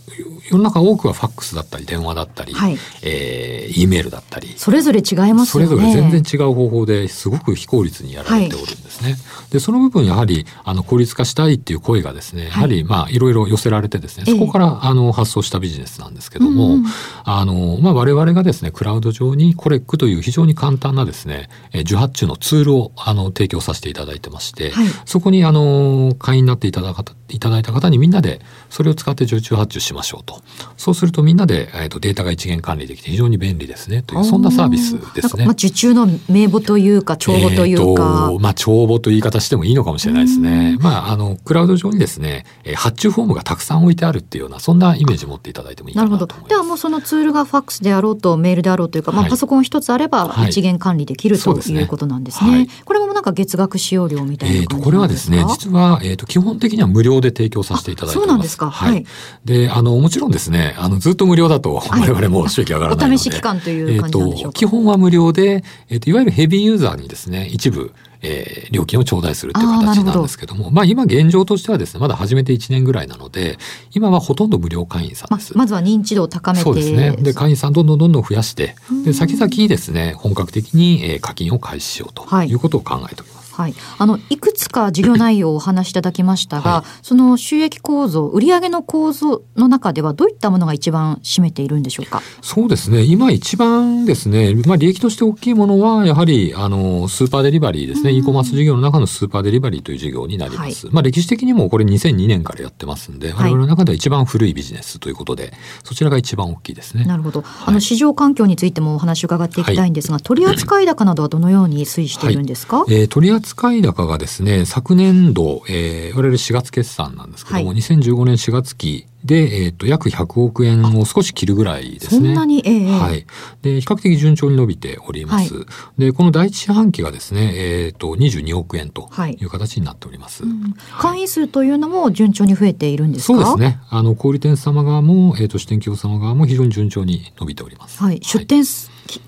[0.51, 2.79] 世の中多くはファックスだったり電話だったり、はい。
[3.03, 5.68] えー、E メールだったりそれぞれ違いますよね。
[5.68, 9.12] それぞれ全然違う方法ですごく非効率にやられておるんですね。
[9.12, 16.85] はい、でその部分やはりあの効率化したいっていう声がですねやはりまあいろいろ寄せられてですね、そこからあの発想したビジネスなんですけども、うん、
[17.24, 30.42] あのまあ、我々がですねクラウド上にコレックという非常に簡単なですね受発注のツールをあの提供させていただいてまして、はい、そこにあの会員になっていただかいただいた方にみんなでそれを使って受注発注しましょうと。
[30.76, 34.02] そうするとみんなで、えーと、データが一元管理できて非常に便利ですね。
[34.02, 35.44] というそんなサービスですね。
[35.44, 40.76] まあ、受注の名簿というか帳簿というか、えー、まあ、帳簿という言い方してもいいのかもしれないですね。
[40.80, 42.44] まああのクラウド上にですね
[42.76, 46.32] 発注フォームがたくさん置いてあるっていうようなそんなイメージを持っていただいてもいいかなと思います。
[46.32, 46.48] なるほど。
[46.48, 52.50] ではもうそのツールがファックスであろうとメールであろうというか、まあ、パソコン一つあれば一元管理できる、はい、ということなんですね。
[52.50, 58.26] はい、これもなんか月額使用料みたいなえー、とこれはですね実は、えーと、基本的には無料で提供させていただいてます。
[58.26, 58.70] そうなんですか。
[58.70, 59.04] はい。
[59.44, 64.50] であのもちろんですねあのずっと無料だと我々も収益上がらないので、お試し期間という感じなんでしょうか。
[64.50, 73.59] えーと、基本は無料で、えーといわゆるヘビーユーザーにですね一部えー、料金を頂戴するっていう形なんですけどもまあ今現状としてはですねまだ始めて1年ぐらいなので
[73.94, 76.64] 今はほとんど無料会員さんです、ままずは認知度を高めて。
[76.64, 77.12] そうですね。
[77.12, 82.54] で会員さんどんどんどんどん増やしてで先々にですね本格的に、えー、課金を開始しようとい。
[82.54, 92.22] うことを考えております、はいはい、あのいくつか事業内容をお話しいただきましたが、はい、その収益構造売上の構造の中ではどういったものが一番占めているんでしょうか？
[92.40, 93.02] そうですね。
[93.02, 98.12] 今一番ですね、まあ、利益として大きいものはやはりあのスーパーデリバリーですね。
[98.12, 107.04] e コマース事業の中のスーパーデリバリーという事業になります、はい、まあ、歴史的にもこれ2002年からやってますんで、我々の中では一番古いビジネスということでそちらが一番大きいですね。
[107.04, 122.28] なるほど、あの市場環境についてもお話を伺っていきたいんですが、取扱高などはどのように推移しているんですか、えー、取扱高がですね、昨年度、えー、我々4月決算なんですけども、はい、2015年4月期で、えっ、ー、と、約100億円を少し切るぐらいですね。
[122.28, 123.26] そんなに、えー、はい。
[123.62, 125.54] で、比較的順調に伸びております。
[125.54, 125.66] はい、
[125.98, 130.44] で、この第一四半期がですね、えっ、ー、と、22億円という形になっております。
[130.44, 133.44] はいうん、会員数というのも順調に増えているんですか？
[133.44, 133.80] そうですね。
[133.90, 138.00] あの、小売店様側も、えっ、ー、と、支店企業様側も非常に順調に伸びております。
[138.00, 138.20] はい。
[138.22, 138.64] 出店、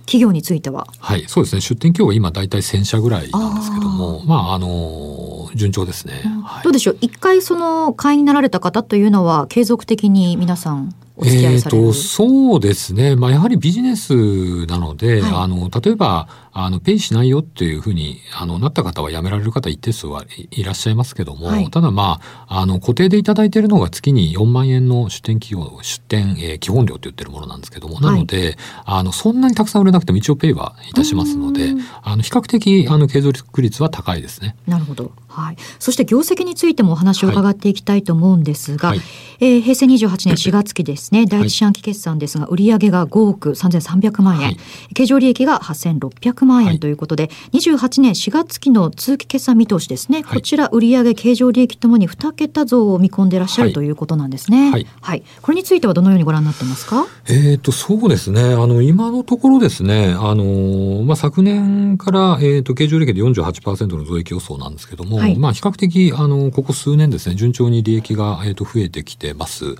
[0.06, 0.86] 企業については？
[0.98, 1.60] はいそうですね。
[1.60, 6.42] 出店企業は今大体1000社ぐらいなんですけどもまああの順調ですね、うん。
[6.42, 6.98] はい、どうでしょう？
[7.00, 34.56] 一回その会員になられた方というのは継続的に皆さんお付き合いされる、えー、とそうですね、まあ、やはりビジネスなので、はい、あの例えばあのペイしないよっていうふうにあのなった方は辞められる方一定数はいらっしゃいますけども、はい、ただまああの固定でいただいているのが月に4万円の出店企業出店、えー、基本料って言ってるものなんですけどもなので、あのそんなにたくさん売れなくても一応ペイはいたしますのであの比較的あの継続率は高いですね。
[34.66, 35.12] なるほど。
[35.30, 39.00] はい、そして業績についてもお話を伺っていきたいと思うんですが、はい、
[39.38, 44.56] えー、平成28年4月期ですね、第一四半期決算ですが、売上が5億3300万円、はい、
[44.94, 54.70] 経常利益が8600万円ということで、はい、28年4月期の通期決算見通しですね、こちら売上経常利益ともに2桁増を見込んでいらっしゃるということなんですね。
[54.70, 54.86] はい。
[55.00, 57.06] はい、これについてはどのようにご覧になってますか？
[57.28, 58.42] えっ、ー、と、そうですね。
[58.42, 69.66] あの、今のところですね、あの、まあ、昨年から、えっ、ー、と、経常利益で48%の増益予想なんですけども、はい、まあ、比較的、あの、ここ数年ですね、順調に利益が、えっ、ー、と、増えてきてます。
[69.66, 69.76] うん、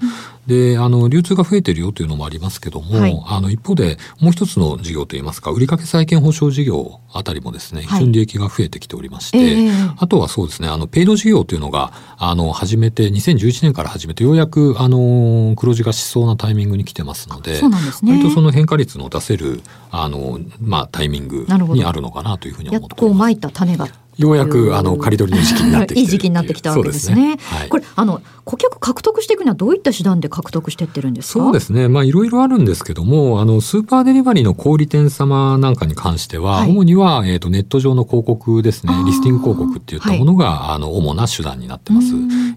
[0.46, 18.12] で、あの、流通が増えてるよというのもありますけども、はい、あの、一方で、もう一つの事業といいますか、売掛債権保証事業あたりもですね、非常に利益が増えてきておりまして、はいえー、あとはそうですね、あの、ペイド事業というのが、あの、始めて、2011年から始めて、ようやく、あの、黒字がしそうなタイミングに来てますので、そうなんですね。
[18.12, 22.92] 割とその変化率の出せる、あの、まあ、タイミングにあるのかなというふうに思っております。
[22.92, 23.88] やっとこう、まいた種が
[24.20, 27.14] ようやくあの刈り取りの時期になってきて いい時期になってきたわけですね。
[27.14, 31.44] すねはい、これあの顧客獲得していくにはどういった手段で獲得してってるんですか？
[31.44, 31.88] そうですね。
[31.88, 42.09] まあいろいろあるんですけども、あのスーパーデリバリーの小売店様なんかに関しては、はい、主にはえっ、ー、とネット上の広告ですね、リスティング広告っていったものが、はい、あの主な手段になってます。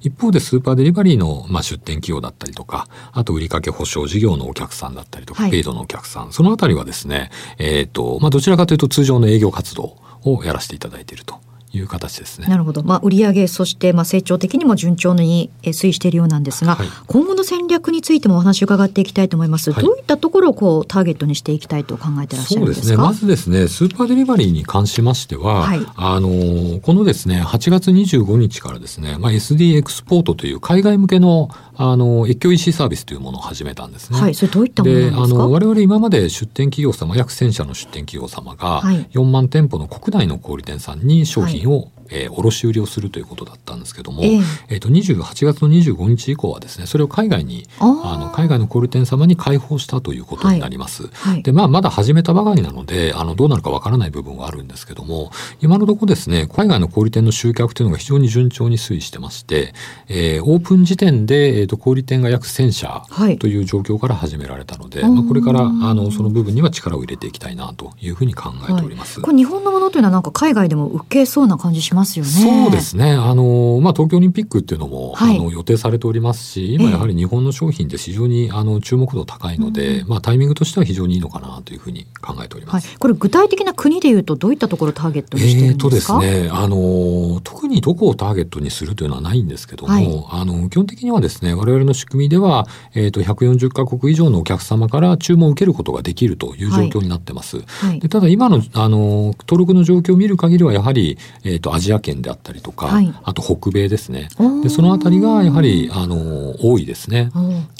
[0.01, 11.42] 一方でスーパーデリバリーのまあ出店企業だったりとか、あと売掛保証事業のお客さんだったりとか、ペイドのお客さん、そのあたりはですね、えっ、ー、とまあどちらかというと通常の営業活動をやらせていただいていると。
[11.73, 12.47] いう形ですね。
[12.47, 12.83] なるほど。
[12.83, 19.71] まあ売上そしてまあ成長的にも順調に推移しているようなんですが、はい、今後の戦略についてもお話を伺っていきたいと思います。
[19.71, 22.85] はい、どういったところをこうターゲットにしていきたいと考えていらっしゃるんですか？
[22.85, 22.97] そうですね。
[22.97, 34.19] まずですね、スーパーデリバリーに関しましては、はい、あのこのですね8月25日からですね、まあ SD エクスポートという海外向けのあの越境 EC サービスというものを始めたんですね。
[34.19, 34.35] はい。
[34.35, 35.07] それどういったもので。
[35.07, 51.03] あの我々今まで出店企業様約1000社の出店企業様が4万店舗の国内の小売店さんに商品をえー、卸売りをするということだったんですけども、えー、えーと28月の25日以降はですねそれを海外にあの海外の小売店様に開放したということになります。
[51.03, 51.33] はい。
[51.33, 59.73] はい、でまあまだ始めたばかりなのであのどうなるかわからない部分はあるんですけども今のところですね海外の小売店の集客というのが非常に順調に推移してまして、
[60.07, 63.03] えー、オープン時点で、えーと、小売店が約1000社
[63.39, 69.21] という状況から始められたので、はい、まあ、これからあのその部分には力を入れていきたいなというふうに考えております。
[69.21, 72.31] これ日本のものというのはなんか海外でも受けそうな感じしますよね。
[72.31, 73.11] そうですね。
[73.11, 82.87] あの、まあ、東京オリンピックっていうのも、はい、あの、予定されておりますし、今やはり日本の商品って非常に、あの、注目度高いので、うん、まあ、タイミングとしては非常にいいのかなというふうに考えております。
[82.87, 86.19] はい、これ具体的な国でいうと、どういったところをターゲットにしてるんですか？
[86.23, 97.61] えー、とですね、あの、特にどこをターゲットにするというのはないんですけども、はい、あの、基本的にはですね、我々の仕組みでは、えっ、ー、と、140カ国以上のお客様から注文を受けることができるという状況になってます。
[97.61, 102.89] はい、でただ、今の、あの、登録の状況を見る限りは、やはり、えっ、ー、と、アジア圏であったりとか、
[103.23, 104.29] あと北米ですね。
[104.63, 107.29] でそのあたりがやはりあの多いですね。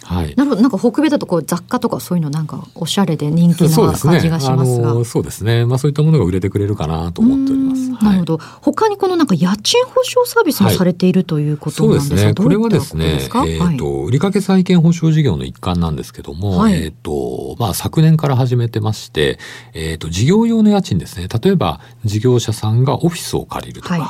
[0.03, 0.35] はい。
[0.35, 5.05] なるほどなんか北米だとこう雑貨とかそういうのなんかおしゃれで人気な感じがしますが。
[5.05, 5.65] そうですね。
[5.65, 8.03] まあそういったものが売れてくれるかなと思っております。
[8.03, 8.37] なるほど。
[8.61, 12.09] 他にこのなんか家賃保証サービスもされているということなんですか。
[12.09, 12.33] そうですね。
[12.33, 19.39] これはですね、えっ、ー、と、売掛債権保証事業の一環なんですけども、はい、えっ、ー、とまあ昨年から始めてまして、
[19.73, 21.27] えっ、ー、と事業用の家賃ですね。
[21.27, 23.92] 例えば事業者さんがオフィスを借りるとか。
[23.93, 24.01] はい。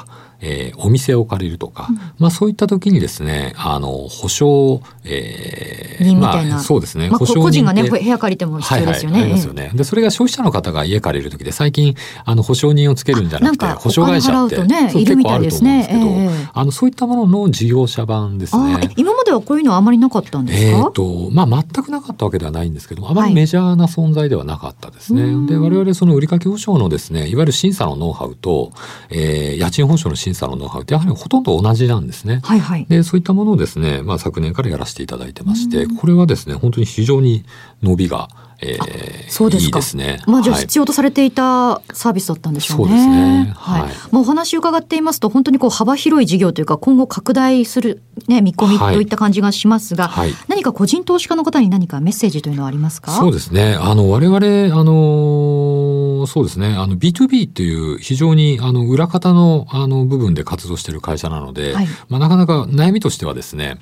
[0.46, 7.08] えー、お店を借りるとか、うん、まあそういった時にですね、あの、保証、えー、まあ、そうですね。
[7.10, 9.20] まあ、保証個人がね、部屋借りても必要ですよね。
[9.22, 9.72] はいはい、ありますよね。
[9.74, 18.92] で、それが消費者の方が家借りる時で、最近、あの、保証人をつけるんじゃなくて、保証会社って、ね、結構あると思うんですけど、えー、あの、そういったものの事業者版ですね。
[18.98, 20.78] 今まではこういうのはあまりなかったんですか？
[20.78, 25.24] えっ、と、まあ全くなかったわけではないんですけどあまりメジャーな存在ではなかったですね。
[25.24, 28.72] はい、で、我々その売掛保証のですね、いわゆる審査のノウハウと、
[29.10, 32.42] えー、家賃保証の審査のノウハウってやはりほとんど同じなんですね。
[32.44, 32.86] はいはい。
[32.90, 37.46] で、そういったものをですね、まあ昨年からやらせていただいてまして、これはですね、本当に非常に
[37.82, 38.30] 伸びが、
[38.64, 39.66] えー、そうですか。
[39.68, 40.22] いいですね。
[40.26, 42.88] まあじゃあ必要とされていたサービスだったんでしょうね。
[42.88, 43.54] そうですね。
[43.56, 43.82] はい。
[43.82, 53.12] はい、まあお話伺っていますと本当にこう幅広い事業というか今後拡大するね見込みといった感じがしますが、はい、何か個人投資家の方に何かメッセージというのはありますか？
[53.12, 53.76] そうですね。
[53.80, 54.38] あの我々
[54.80, 63.78] あのそうですねあの B2B っていう非常にあの裏方のあの部分で活動している会社なので、はい、まあなかなか悩みとしてはですね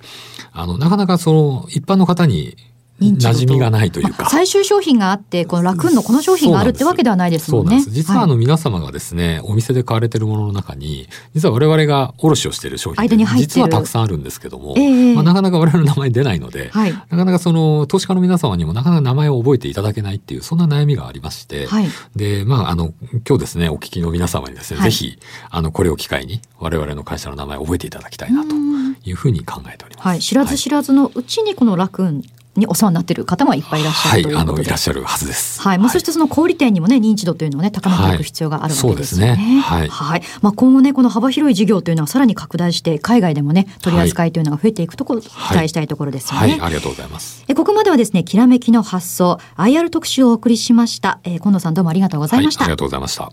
[0.54, 2.58] あのなかなかその一般の方に
[3.02, 4.30] 馴染みがないというか。
[4.30, 7.70] 最終商品があって、このラクーンのこの商品があるってわけではないですもんね。
[7.70, 7.96] そうなんです。
[7.96, 22.94] 実はあの皆様がですね、はい、お店で買われてるものの中に、実は我々が卸をしている商品実はたくさんあるんですけども、えー、まあ、なかなか我々の名前出ないので、はい、なかなかその投資家の皆様にもなかなか名前を覚えていただけないっていう、そんな悩みがありまして、はい、で、まあ、あの、
[23.28, 25.18] 今日ですね、お聞きの皆様にですね、ぜひ、
[25.50, 28.56] あの、これを機会に我々の会社の名前を覚えていただきたいなと
[29.04, 30.08] いうふうに考えております。
[30.08, 32.24] はい、知らず知らずのうちにこのラクーン
[32.56, 34.62] にお世話になっている方もいっぱいいらっしゃる、はい、ということで。
[34.64, 35.62] いらっしゃるはずです。
[35.62, 35.78] はい。
[35.78, 39.28] まあ、そしてその小売店にもね、認知度というのをね、高めていく必要があるわけですよね。
[39.30, 39.60] はい、ね。
[39.60, 39.88] はい。
[39.88, 40.22] はい。
[40.42, 46.62] まあ、今後ね、この幅広い事業というのはさらに拡大して、海外でもね、取り扱いというのが増えていくところ、期待したいところですよね、はい。
[46.62, 47.44] ありがとうございます。
[47.48, 51.20] え、ここまではですね、きらめきの発想、IR 特集をお送りしました。
[51.24, 52.66] えー、近藤さんどうもありがとうございました。
[52.66, 53.32] ありがとうございました。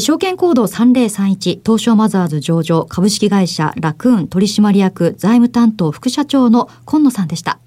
[0.00, 7.58] 証券コード3031東証マザーズ上場株式会社ラクーン取締役財務担当副社長の今野さんでした。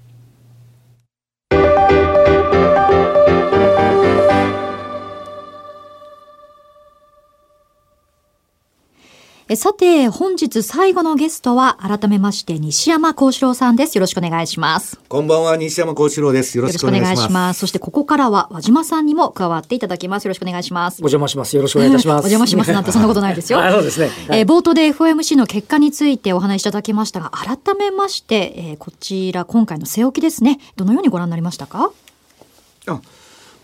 [9.54, 13.96] さて、本日最後のゲストは、改めまして西山幸四郎さんです。
[13.96, 14.98] よろしくお願いします。
[15.08, 16.58] こんばんは、西山幸四郎です。
[16.58, 17.30] よろしくお願いします。
[17.30, 20.24] ますそして、ここからは和島さんにも加わっていただきます。
[20.24, 20.96] よろしくお願いします。
[20.96, 21.54] お邪魔します。
[21.54, 22.26] よろしくお願いいたします。
[22.26, 23.60] お邪魔しますなんてそんなことないですよ。
[23.70, 24.10] そうですね。
[24.28, 30.58] はい、えー、冒頭で FOMC の結果についてお話しいただきましたが、改めまして、えー、こちら、今回の据え置きですね。
[30.74, 31.92] どのようにご覧になりましたか？
[31.92, 32.05] あ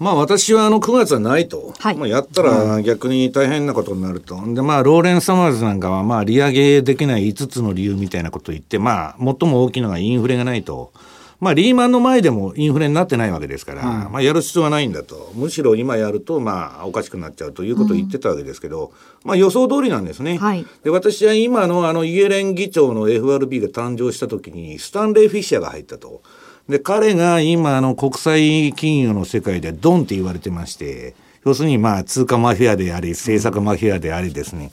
[0.03, 10.93] まあ私はあの9月はないと、はい、まあ、やったら逆に大変なことになると、でまあローレン・サマーズなんかはまあ利上げできない5つの理由みたいなことを言って、まあ最も大きいのがインフレがないと。
[11.39, 15.33] まあ、リーマンの前でもインフレになってないわけですから、まあ、やる必要はないんだと。
[15.35, 18.93] むしろ今やると、まあ、おかしくなっちゃうということを言ってたわけですけど、
[19.25, 20.39] うん、まあ、予想通りなんですね。
[20.39, 26.23] はい、で、私は今のあの、イエレン議長の FRB が誕生した時に、スタンレー・フィッシャーが入ったと。
[26.69, 34.71] で、彼が今、あの、国際金融の世界でドンって言われてまして、要するに、まあ、通貨マフィアであり、政策マフィアでありですね、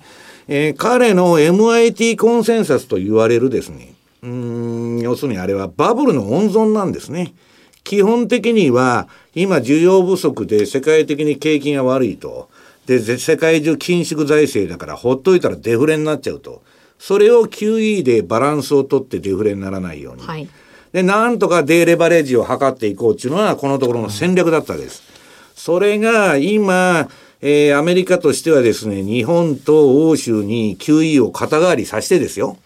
[0.48, 7.34] えー、彼の MIT コンセンサスと言われるですね、うん、要するにあれはバブルの温存なんですね。
[7.84, 12.50] 基本的には、今、需要不足で世界的に景気が悪いと。
[12.86, 16.62] で、世界中緊縮財政だから、ほっといたらデフレになっちゃうと。
[17.00, 20.22] それを QE でバランスをとってデフレにならないように。
[20.22, 20.48] はい
[20.92, 25.04] で、なんとかデーレバレッジを図っていこうっていうのは、このところの戦略だったわけです。
[25.56, 27.10] それが今、
[27.42, 32.58] えー、アメリカとしてはですね、日本と欧州に QE を肩代わりさせてですよ。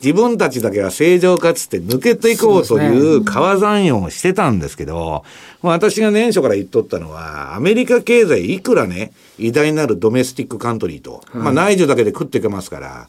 [0.00, 5.24] 自分たちだけは正常化つって抜けていこうという川残用をしてたんですけど、
[5.60, 13.08] まあ、私が年初から言っとったのは、アメリカ経済いくらね、偉大なるドメスティックカントリーと、まあ内需だけで食っていけますから、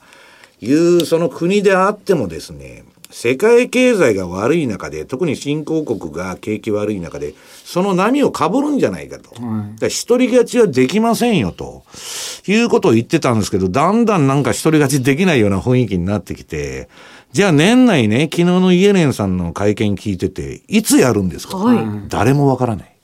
[0.61, 7.33] いうその国であってもですね、世界経済が悪い中で、特に新興国が景気悪い中で、
[7.65, 9.29] その波をかぶるんじゃないかと。
[9.41, 11.83] はい、一人勝ちはできませんよと。
[12.47, 16.87] いうことを言ってたんですけど、だんだんなんか一人勝ちできないような雰囲気になってきて、
[17.31, 22.95] じゃあ年内ね、昨日のイエレンさんの会見聞いてて、いつやるんですか、はい、誰もわからない。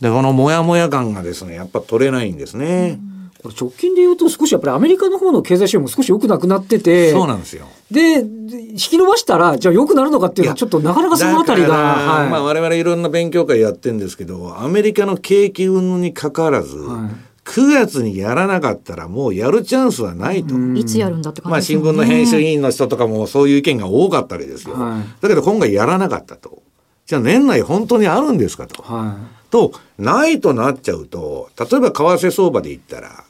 [0.00, 2.98] で、このモヤモヤ感がですね、やっぱ取れないんですね。
[3.42, 7.10] これ直近で言うと少しやっぱりアメリカの方の経済指標も少し良くなくなってて。
[7.10, 7.66] そうなんですよ。
[7.90, 11.68] で、引き伸ばしたら、じゃあ良くなるのかっていうのはちょっとなかなかそのあたりが。
[11.68, 20.54] はい、まあ我々いろんな勉強会やってるんですけど、アメリカの景気云々にかかわらず、はい9月にやらなかったらもうやるチャンスはないと。
[20.76, 21.80] いつやるんだって感じですね。
[21.80, 24.74] まあ新聞の編集委員の人とかもそういう意見が多かったわけですよ。
[24.74, 26.62] はい、だけど今回やらなかったと。
[27.06, 28.82] じゃあ年内本当にあるんですかと。
[28.82, 33.24] はい、と、ないとなっちゃうと、例えば為替相場で言ったら、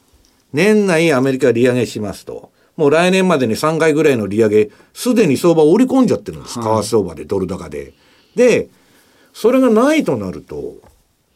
[0.53, 2.51] 年内アメリカ利上げしますと。
[2.77, 6.55] もう来年までに3回ぐらいの利上げ、すでに相場織り込んじゃってるんです。
[6.55, 7.93] 為替相場で、ドル高で。
[8.35, 8.69] で、
[9.33, 10.77] それがないとなると、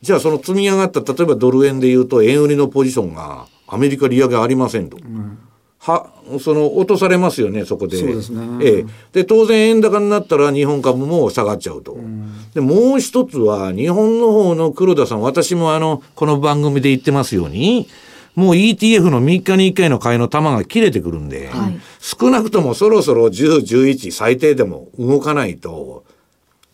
[0.01, 4.97] じゃあその積み上がった、例えばドル円で言うと、円売りのポジションがアメリカ利上げありませんと。
[4.97, 5.39] うん
[5.85, 6.11] は、
[6.41, 7.99] その、落とされますよね、そこで。
[7.99, 8.65] そうですね。
[8.65, 8.85] ええ。
[9.13, 11.93] で、当然円高になったら日本株も下がっちゃうと。
[11.93, 17.87] うん、で、もう一つは、日本の方の黒田さん、私もあの、この番組で言ってますように、
[18.35, 26.05] もう ETF の3日に1回の買いの玉が切れてくるんで、はい、少なくともそろそろ10、11最低でも動かないと、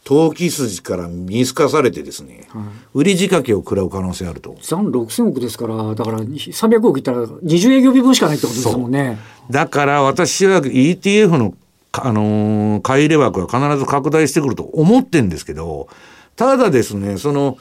[0.05, 2.63] 投機筋から見透かされてですね、はい、
[2.95, 4.57] 売り仕掛けを食らう可能性あると。
[4.61, 9.19] 残6000億ですから、だから300億いったら20営業日分しかないってことですもんね。
[9.51, 11.55] だから私は ETF の、
[11.93, 15.89] あのー、買い入れ枠は必ず拡大してくると思ってんですけど、
[16.35, 17.59] ただですね、その、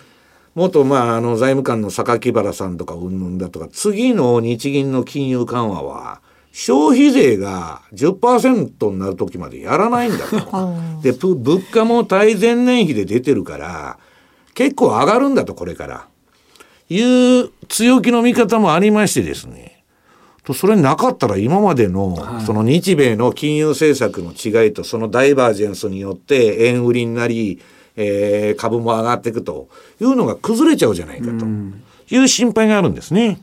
[0.55, 6.21] 元、まあ、あの、財務官の榊原さんとかうんぬんだとか、次の日銀の金融緩和は、
[6.51, 10.75] 消費税が10%になる時までやらないんだと。
[11.03, 13.97] で、物価も対前年比で出てるから、
[14.53, 16.07] 結構上がるんだと、これから。
[16.89, 19.83] いう強気の見方もありましてですね。
[20.43, 27.61] と、それなかったら今までの、その日米の金融政策の違いとそのダイバージェンスによって円売りになり、
[28.01, 29.67] えー、株も上がっていくと
[29.99, 33.41] いうのが崩れちゃうじゃないかという心配があるんですね。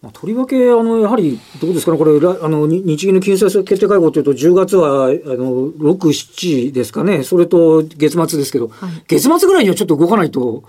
[0.00, 10.64] まあ、とりわけ、あの、やはり、どうですかね、これ、あの、日銀の金融政策決定会合というと、10月は、あの、6、7ですかね、それと月末ですけど、はい、月末ぐらいにはちょっと動かないと、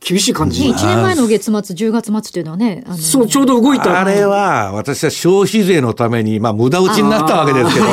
[0.00, 0.62] 厳しい感じ。
[0.64, 4.00] 1年前の月末、10月末っていうのはね、あのそう、ちょうど動いた。
[4.00, 7.86] あれは、私は消費税のために、まあ、無駄打ちになったわけですけど、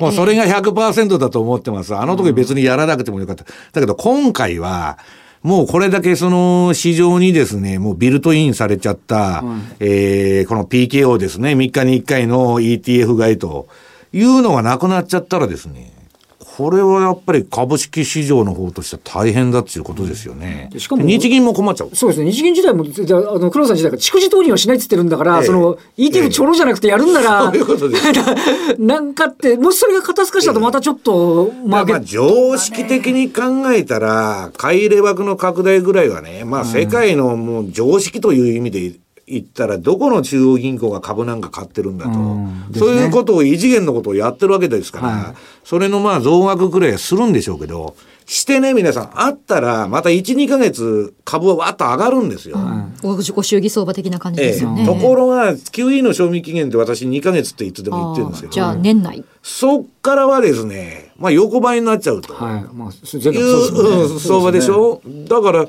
[0.00, 1.94] もうそれが100%だと思ってます。
[1.94, 3.44] あの時別にやらなくてもよかった。
[3.44, 4.98] だけど、今回は、
[5.42, 13.68] もうこれだけその市場にですね、もうビルトインされちゃった、うん、えー、この PKO ですね、3日に1回の ETF 買いと
[14.12, 15.92] いうのがなくなっちゃったらですね、
[16.56, 20.70] これはやっぱり株式市場の方としては大変だっていうことですよね。
[20.78, 21.90] しかも日銀も困っちゃう。
[21.94, 22.32] そうですね。
[22.32, 28.04] 日銀自体も、じゃあの黒田さん自体が蓄字投入はしないって言ってるんだから、ええ、その ETF ちょろじゃなくてやるんなら、 そういうことです。
[28.80, 38.92] なんかって、もしそれが肩透かしだとまたちょっと、え、まあ、まあ常識的に考えたら、買い入れ枠の拡大ぐらいはね、まあ世界のもう常識という意味で
[39.26, 47.96] 言ったら、どこの中央銀行が株なんか買ってるんだと、うんね、そういうことを異次元のことをやってるわけですから、はい、それのまあ増額くらいはするんでしょうけど、
[48.26, 52.56] してね、皆さん、あったら、また1、2か月、株はわっと上がるんですよ。
[52.58, 54.80] うん、ご祝儀相場的な感じですよね。
[54.80, 58.52] ええ、ところが、QE の賞味期限って私2か月っていつでも言ってるんですけど。
[58.52, 59.24] じゃあ、年内。
[59.44, 62.34] そっからはですね、まあ、横ばいになっちゃうと。
[62.34, 62.64] はい。
[62.74, 65.66] まあ、いう、う相場でしょ、ね、だから、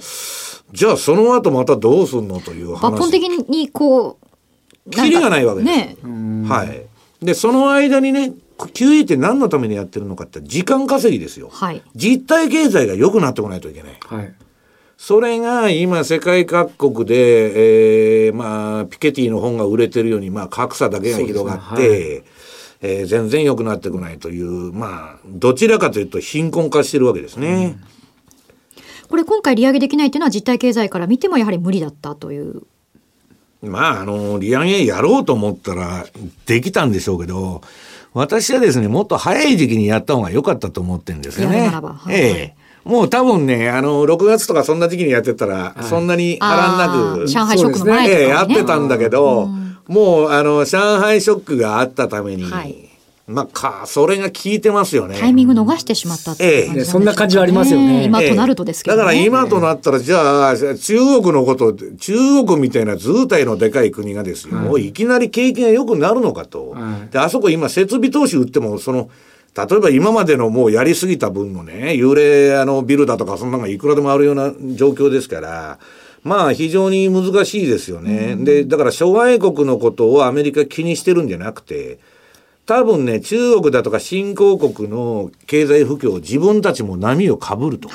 [0.71, 2.93] じゃあその後またどうすんのという話。
[2.93, 5.77] 抜本的にこう、キリがないわけです。
[5.77, 6.47] ね。
[6.47, 7.25] はい。
[7.25, 11.49] で、その間にね、QE って何のためにやってるのかって時間稼ぎですよ。
[11.51, 11.81] はい。
[11.95, 13.97] 実体経済が良くなってこないといけない。
[14.01, 14.33] はい。
[14.97, 22.23] それが今世界各国で、えー、まあ、ピケティの本が売れてるように、まあ、格差だけが広がって、ねはい、
[22.81, 27.77] えー、全然良くなってこないという、まあ、どちらかというと貧困化してるわけですね。
[27.79, 27.96] うん
[29.09, 32.63] これ今回利上げできないというのは実体経済から見てもやはり無理だったという。
[33.61, 36.05] まあ、あの、利上げやろうと思ったら
[36.45, 37.61] できたんでしょうけど、
[38.13, 41.67] 私はですね、もっと早い時期にやった方が良かったと思ってるんですよね。
[41.67, 42.55] はい、ええ。
[42.83, 49.49] もう多分ね、あの、6月とかそんな時期にやってたら、そんなに波乱なく、上海ショックの前とか、ね、やってたんだけど、
[49.87, 52.86] もう、あの、上海ショックがあったために、はい、
[53.27, 55.17] まあ、か、それが効いてますよね。
[55.19, 58.05] タイミング逃してしまったっていうね、そんな感じはありますよね。
[58.05, 66.73] 今となるとですけど、ね、だから今となったら、じゃあ、中国のこと、中国みたいな図体のでかい国がですよ、うん、いきなり景気が良くなるのかと。
[66.77, 69.09] うん、で、あそこ今、設備投資売っても、その、
[69.57, 75.79] 例えば今までのもうやりすぎた分のね、幽霊あのビルだとかそんなのがいくらでもあるような状況ですから、
[76.23, 78.35] まあ非常に難しいですよね。
[78.37, 81.97] うん、で、だから諸外国のことをアメリカ気にしてるんじゃなくて、
[82.67, 87.89] 多分ね、中国だとか新興国の経済不況、自分たちも波をかぶると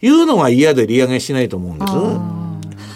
[0.00, 0.08] い。
[0.08, 1.92] うのが嫌で利上げしないと思うんです。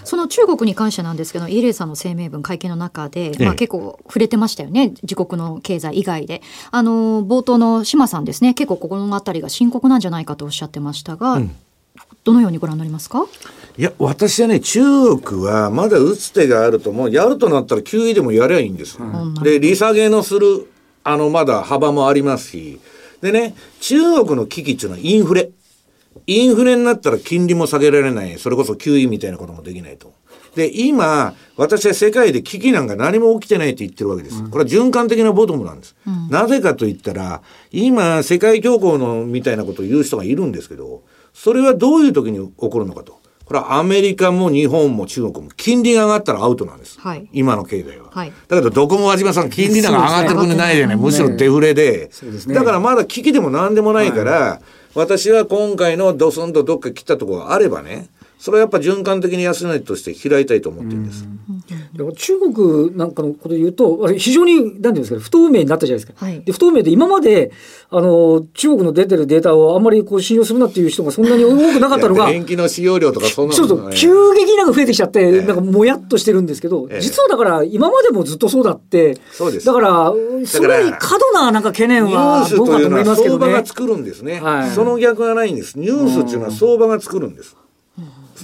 [0.05, 6.43] その中国に関してなんですけど、イエレンさんの声明文、会見の中で、まあ、結構触れてましたよね、自国の経済以外で。
[6.71, 11.51] あの冒頭の島さんですね、結構ここの辺りが深刻なんじゃないかとおっしゃってましたが、うん、
[12.23, 13.27] どのようにご覧になりますか？
[13.77, 17.11] いや、私はね、中国はまだ打つ手があると、もう。
[17.11, 18.99] やるとなったら、9位でもやりゃいいんです。
[19.01, 20.69] うん、で、利下げのする
[21.07, 22.81] あの、まだ幅もありますし、
[23.23, 25.51] でね、中国の危機っていうのはインフレ。
[26.27, 28.37] インフレになったら金利も下げられない。
[28.41, 30.13] それこそ QE みたいなこともできないと。
[30.57, 34.43] で、今、私は世界で危機なんか何も起きてないって言ってるわけです。
[34.51, 35.95] これは循環的なボトムなんです。
[36.07, 37.41] うん、なぜかと言ったら、
[37.71, 41.03] 今、世界恐慌のみたいなことを言う人がいるんですけど、
[41.33, 43.16] それはどういう時に起こるのかと。
[43.47, 46.99] これはアメリカも日本も中国も金利が上がったらアウトなんです。
[47.01, 48.11] はい、今の経済は。
[48.11, 52.11] はい、だけどどこも和島さん金利なんか上がってくれないでね、むしろデフレで。
[52.47, 54.61] ね、だからまだ危機でも何でもないから、はい、
[54.97, 61.27] 私は今回のドスンとどっか来たところがあればね、それはやっぱ循環的に安値として開いたいと思ってるんです。
[62.17, 66.25] 中国なんかのことで言うと、非常に、なんていうんですか、不透明になったじゃないですか。
[66.25, 67.51] はい、で不透明で今まで、
[67.91, 72.27] あの、中国の出てるデータをあんまりこう信用するなっていう人がそんなに多くなかったのが。
[72.27, 79.67] 電気の使用量とかそんなの、そう急激になんか増えてきちゃって、なんかもやっとしてるんですけど、ええ、実はだから今までもずっとそうだって、そうです。
[79.67, 80.13] だから、
[80.45, 80.69] すごい
[80.99, 83.41] 過度ななんか懸念はどうかと思いますけどね。
[83.41, 84.41] 相場が作るんですね。
[84.41, 85.79] はい、その逆はないんです。
[85.79, 87.57] ニュースっていうのは相場が作るんです。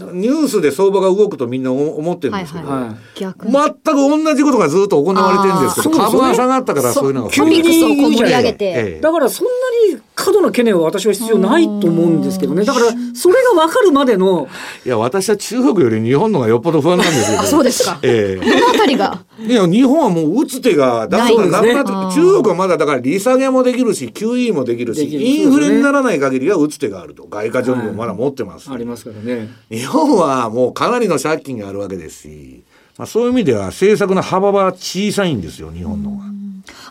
[0.00, 9.46] うんニュースで相場が動くとみんな思ってるんですけど、はいはい、全く同じことがずっと行われてるんですけど、株が下がったからそういうのが急に盛り上げて、だからそん
[9.90, 12.64] なに過度な懸念は私は必要ないと思うんですけどね。
[12.64, 14.48] だからそれが分かるまでの。
[14.84, 17.42] いや私は中国より日本のがよっぽど不安なんですよ。
[17.42, 17.98] そうですか。
[18.02, 18.60] ええー。
[18.60, 19.24] どのあたりが。
[19.38, 29.48] いや日本はもう打つ手がだからなくなって、中国はまだだから利下げもできるし QE もできるし、インフレにならない限りは打つ手があると外貨準備もまだ持ってます、はい、ありますからね。
[29.70, 32.64] 日本はもうかなりの借金があるわけですし、
[33.02, 36.22] まあ、そういう意味では政策の幅は小さいんですよ日本のは。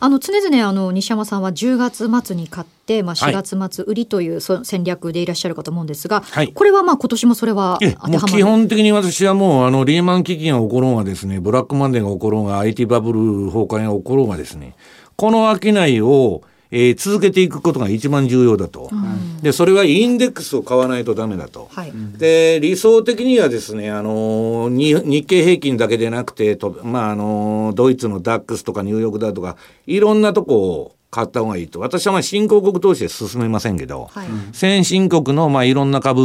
[0.02, 7.80] あの常々あの西山さんは10月末に買って、まあ、4月末売りという戦略でいらっしゃるかと思うんですが、はい、これはまあ今年もそれは
[8.28, 14.76] 基本的に私はもうあのリーマン危機が起ころうがですねブラックマンデーが起ころうが IT バブル崩壊が起ころうがですね
[15.16, 16.42] この商いを
[16.72, 31.82] えー、続けていくことが一番重要だと、うん、でそれはインデックスを買わないとダメだと、はい、で理想的にはですね、あのー、日経平均だけでなくてと、まああのー、ドイツのダックスとかニューヨークだとかいろんなとこを買った方がいいと。
[31.82, 36.22] 私はまあ新興国投資で進めませんけど、はい、先進国のまあいろんな株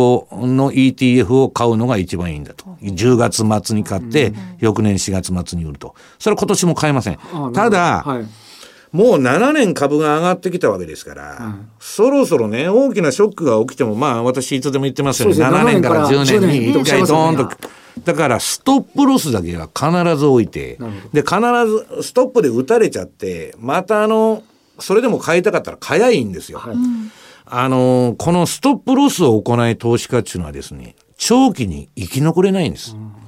[0.00, 5.96] をの ETF を買うのが一番いいんだと、うん、10月末に買って、翌年4月末に売ると。
[6.20, 7.18] それは今年も買えません。
[7.52, 8.47] ただ、はい
[8.92, 17.56] もう7年株が上がってきたわけですから、うん、そろそろね、大きなショックが起きても、まあ私いつでも言ってますよね、7年から10年に1回ドーンと。
[18.04, 20.78] だからストップロスだけは必ず置いて、
[21.12, 21.36] で、必
[21.96, 24.42] ずストップで打たれちゃって、またあの、
[24.78, 26.58] それでも買いたかったら買やいいんですよ。
[26.58, 26.76] はい、
[27.46, 32.94] あの、このストップロスを行い投資家っていうのはですね、長期に生き残れないんです。
[32.94, 33.27] うん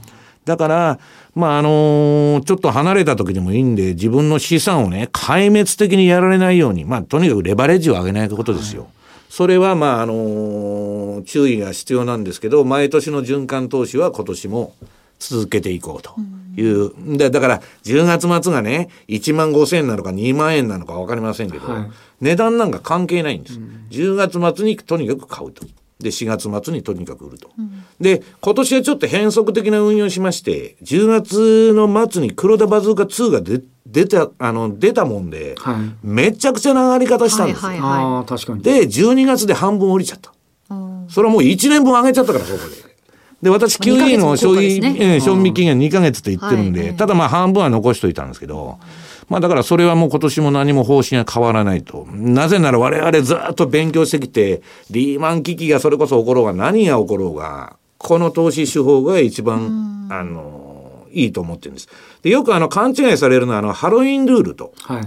[0.51, 0.99] だから、
[1.37, 8.83] まあ、あのー、ちょっと離れた時でもいいんで、自分の資産をね、壊滅的にやられないように、まあ、とにかくレバレッジを上げないことですよ。
[8.83, 8.91] はい、
[9.29, 14.75] それは、まあ、あのー、注意が必要なんですけど、毎年の循環投資は今年も
[15.21, 16.17] 続けていこうと
[16.61, 16.95] いう。
[16.95, 21.91] うん、でだから、10月末がね、1万5千円なのか2万円なのか分かりませんけど、はい、
[22.21, 23.61] 値段なんか関係ないんです。
[23.61, 25.65] うん、10月末にとにかく買うと。
[26.01, 35.77] で4月末にとにかく売ると、うん、で今年はちょっと変則的な運用しまして10月の末に黒田バズーカ2が出出たあの出たもんで、はい、
[36.07, 38.63] めちゃくちゃな上がり方したんですよ、はいはいはい、確かに。
[38.63, 40.33] で12月で半分降りちゃった。
[41.09, 42.91] それはもう1年分上げちゃったからそこで。
[43.43, 48.79] で、私、QE の消費、ね、賞味期限2か月って言ってるんで、ただまあ半分は残しといたんですけど、
[49.31, 52.05] まあだからそれはもう今年も何も方針は変わらないと。
[52.13, 54.61] なぜなら我々ずっと勉強してきて、
[54.91, 61.89] リーマン危機がそれこそ起ころうが何が起ころうが、この投資手法が一番、あの、いいと思ってるんです。
[62.23, 64.75] で、よくあの勘違いされるのはあのハロウィンルールと。
[64.83, 65.03] はい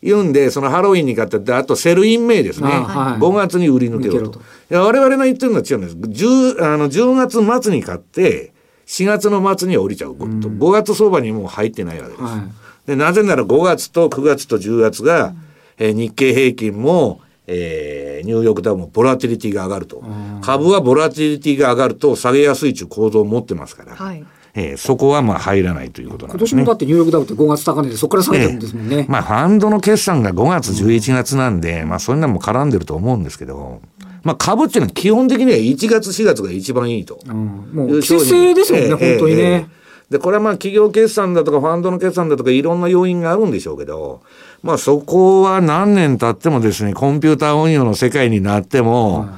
[0.00, 2.68] 言うんで、そのハロウィンに買ってあと Sell in May ですね。
[2.70, 4.38] はい、5月に売り抜けろと。
[4.38, 5.96] いや、我々の言ってるのは違うんです。
[5.96, 8.52] 10, あの10月末に買って、
[8.86, 10.12] 4月の末には降りちゃう。
[10.12, 12.22] うん、5月相場にもう入ってないわけです。
[12.22, 15.36] はいでなぜなら5月と9月と10月が、うん、
[15.76, 20.02] えー、日経平均も、えー、ニューヨークダウもボラティリティが上がると、
[20.40, 24.24] 株はボラティリティが上がると下げやすいという構造を持ってますから、はい、
[24.54, 26.62] えー、そこはまあ入らないということなんですね。
[26.62, 28.96] 今年もだってニューヨークダウって5月高値でそこから下げてるんですもんね。
[28.96, 33.82] えー、まあファンドの決算が5月11月なんで、うん、まあそんなも絡んでると思うんですけど、
[34.22, 37.20] まあ株っていうのは基本的には1月4月が一番いいと。
[37.26, 39.42] うん、もう季節ですもんね、えー、本当にね。
[39.70, 39.77] えー
[40.10, 44.22] で、これはまあ企業決算だとかファンドの決算だとかいろんな要因があるんでしょうけど、
[44.62, 49.28] まあそこは何年経ってもですね、コンピューター運用の世界になっても、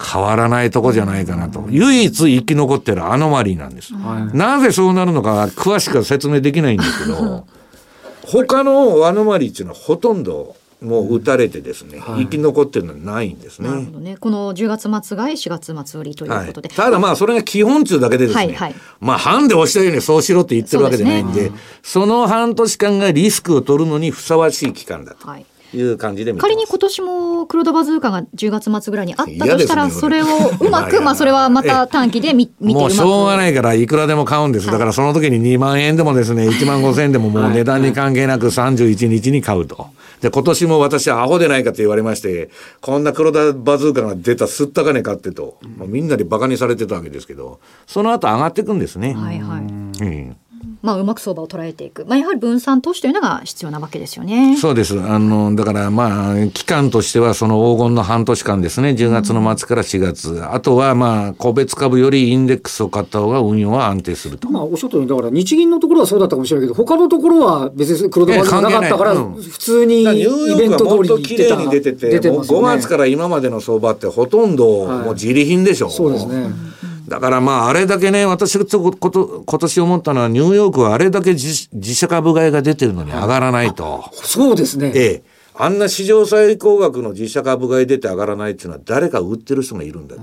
[0.00, 1.66] 変わらないとこじゃないかなと。
[1.70, 3.94] 唯一生き残ってるアノマリーなんです。
[3.94, 7.46] はい、なぜそうなるのか詳しくは説明できないんですけど、
[8.26, 13.68] 他のアノマリーっていうのはほとんどもう打たれてですね、はい、生き残ってるのはないんですね。
[13.68, 14.16] なるほどね。
[14.16, 16.68] この10月末買い、4月末売りということで。
[16.68, 25.26] はい、ただまあ、それが基本中だけでですね、はいはい、まあ、半で押したようにそうしろって言ってるわけじゃないんで、そ、ねその半年間がリスクを取るのにふさわしい期間だと。
[25.26, 30.26] はいいう感じで仮に今年も黒田バズーカが10月末ぐらいにあったとしたら、それを
[30.60, 34.66] うまく、 まあそれはまた短期で見見てもうしょうがないからいくらでも買うんです。
[34.66, 39.88] だからその時に2万円でもですね、1万5千円でももう値段に関係なく31日に買うと。
[40.20, 42.50] で、今年も私はアホでないかと言われまして、
[42.80, 49.14] こんな黒田バズーカが出たすった金買ってと、まあ、みんなで馬鹿にされてたわけですけど、その後上がっていくんですね。
[49.14, 49.60] はいはい。
[49.60, 49.64] う
[50.04, 50.36] ん
[50.80, 54.56] まあ、うまく相場を捉えていく、まあ、やはり分散投資というのが必要なわけですよね。
[54.56, 54.98] そうです。
[55.00, 60.30] あの、だから、まあ、期間としては、その黄金の半年間ですね、10月の末から4月。
[60.30, 64.48] うん、あとは、まあ、個別株よりインデックスを買った方が運用は安定すると。
[64.50, 75.86] まあ、おっしゃったように、だから日銀のところはそうだったかもしれないけど、他のところは別に黒田がなかったから、普通にイベント通りに綺麗に出てて、ててね、5月から今までの相場ってほとんどもう自利品でしょ。
[75.86, 76.68] はい、そうですね。
[77.08, 84.04] だからまあ、あれだけね、私がこと、今年思ったのは、ニューヨークはあれだけ自自社株買いが出てるのに上がらないと。
[84.12, 84.92] そうですね。
[84.94, 85.22] ええ。
[85.60, 90.22] あんな市場最高額の自社株買い出て上がらないっていうのは誰か売ってる人がいるんだと。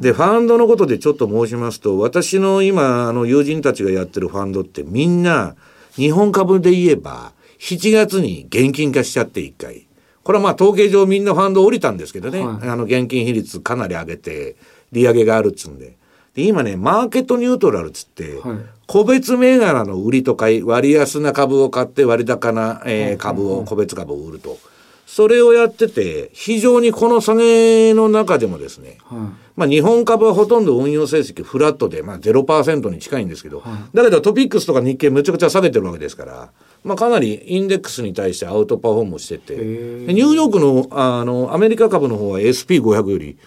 [0.00, 5.54] で、ファンドのことでちょっと申しますと、私の今、あの友人たちがやってるファンドってみんな、
[5.94, 9.86] 日本株で言えば、7月に現金化しちゃって1回。
[10.24, 14.56] これはまあ統計上みんなファンド降りたんですけどね、はい、あの現金比率かなり上げて、
[14.90, 15.96] 利上げがあるっつうんで。
[16.36, 24.58] で、今ね、マーケットニュートラルっつって、はい、個別銘柄の売りと買い、割安な株を買って割高な、えー、株を、個別株を売ると。
[25.06, 29.18] それをやってて、非常にこの下げの中でもですね、はい、
[29.56, 36.50] まあ日本株はほとんど運用成績フラットで、まあ0%に近いんですけど、はい、だけどトピックスとか日経めちゃくちゃ下げてるわけですから、
[36.84, 43.38] まあかなりインデックスに対してアウトパフォームしてて、ニューヨークの、あの、アメリカ株の方は SP500 より、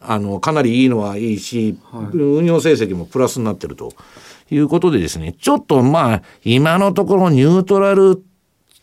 [0.00, 3.92] あの、かなりいいのはいいし、はい、運用成績もプラスになってると
[4.50, 8.22] いうことでですね、ちょっとまあ、今のところニュートラル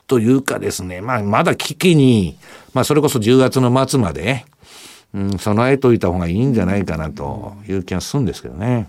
[0.07, 2.37] というかですね、まあ、まだ危機に、
[2.73, 4.45] まあ、それこそ10月の末まで、
[5.13, 8.87] うん、備えといた方がいいんじゃないかなという気がするんですけどね。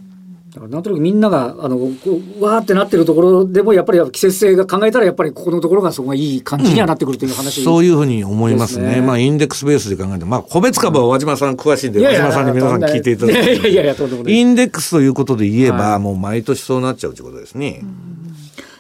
[0.61, 9.00] なんとなくみんながあのこうわーってなってるところでもやっぱり季節性が考えたらやっぱりここのところがそこがいい感じにはなってくるという話、うん、そういうふうに思いますね。
[9.00, 13.40] まあインデックスベースで考えてまあ個別株は和島さん詳しいんで、和島さんに皆さん聞いていただいて。
[13.40, 17.82] いやいやいやインデックスということで言えば、はい、もう毎年そうなっちゃうということですね。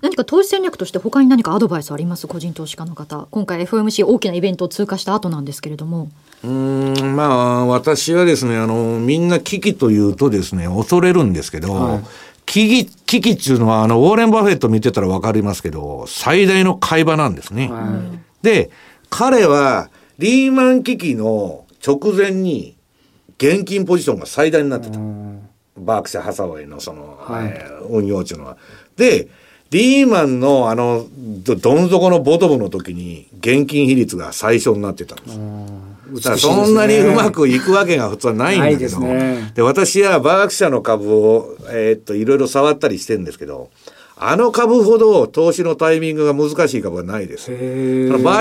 [0.04, 2.26] 何か投資戦略として他に何かアドバイスあります？
[2.26, 3.26] 個人投資家の方。
[3.30, 6.10] 今回 FOMC 大きなイベントを通過した後なんですけれども。
[6.44, 12.02] うんまあ私はですねあのみんな危機というとですね恐れるんですけど、はい、
[12.44, 17.70] 危機危機っていうのはあのウォーレン・バフェット見てたら分かりますけど最大の買い場なんですね。
[17.70, 18.68] はい、で
[19.08, 19.88] 彼は
[20.18, 22.76] リーマン危機の直前に
[23.38, 24.98] 現金ポジションが最大になってた。
[25.78, 28.58] バークシャ・ハサウェイのその、はい、えー、運用っていうのは。
[28.96, 29.28] で
[29.70, 31.06] リーマンのあの
[31.42, 35.38] どん底のボトムの時に現金比率が最初になってたんです。
[36.14, 43.70] だからそんなにうまくいくわけが普通はないんだけど、で、ね、私はバーク社の株を、えー、っといろいろ触ったりしてるんですけど
[44.16, 47.50] あの株ほど投資のタイミングが難しい株はないです。
[47.50, 47.56] バ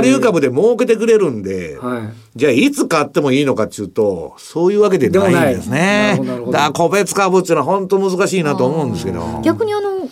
[0.02, 6.20] リュー株で儲けてくれるんで、はい、じゃあいつ買ってもいいのかっていうと、そういうわけでないんですね。
[6.52, 9.42] だから個別株っていうのは本当難しいなと思うんですけど。
[9.44, 10.03] 逆にあの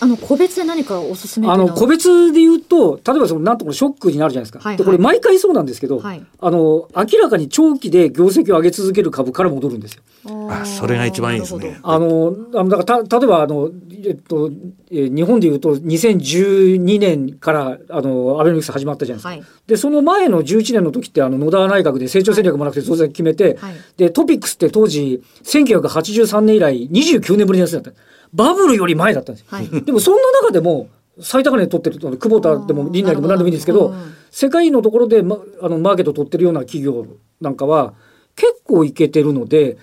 [0.00, 10.02] あの個別で何かおすすめあの個別で言うと例えばそのなんとかショックになるじゃないですか、はいはい、でこれ毎回そうなんですけど、はい、あの明らかに長期で業績を上げ続ける株から戻るんですよ。
[10.50, 11.78] あそれが一番いいですね。
[11.82, 13.70] あのあのだからた例えばあの、
[14.04, 14.50] えっと
[14.90, 19.28] え日本でいうと2012年からあのアベノミクス始まったじゃないですか。
[19.28, 27.92] はい、でその前の11年の時ってあの野田内閣で成長戦略もなくて当然決めて、はい、でトピックスって当時1983年以来29年ぶりのやつだった。
[28.32, 29.48] バブルより前だったんですよ。
[29.50, 30.88] はい、 でもそんな中でも
[31.20, 33.94] 最高値取ってる久保田でもリンナでも何でもいいんですけど、
[34.30, 37.06] 世界のところで、ま、あのマーケット取ってるような企業
[37.40, 37.94] なんかは
[38.36, 39.78] 結構いけてるので。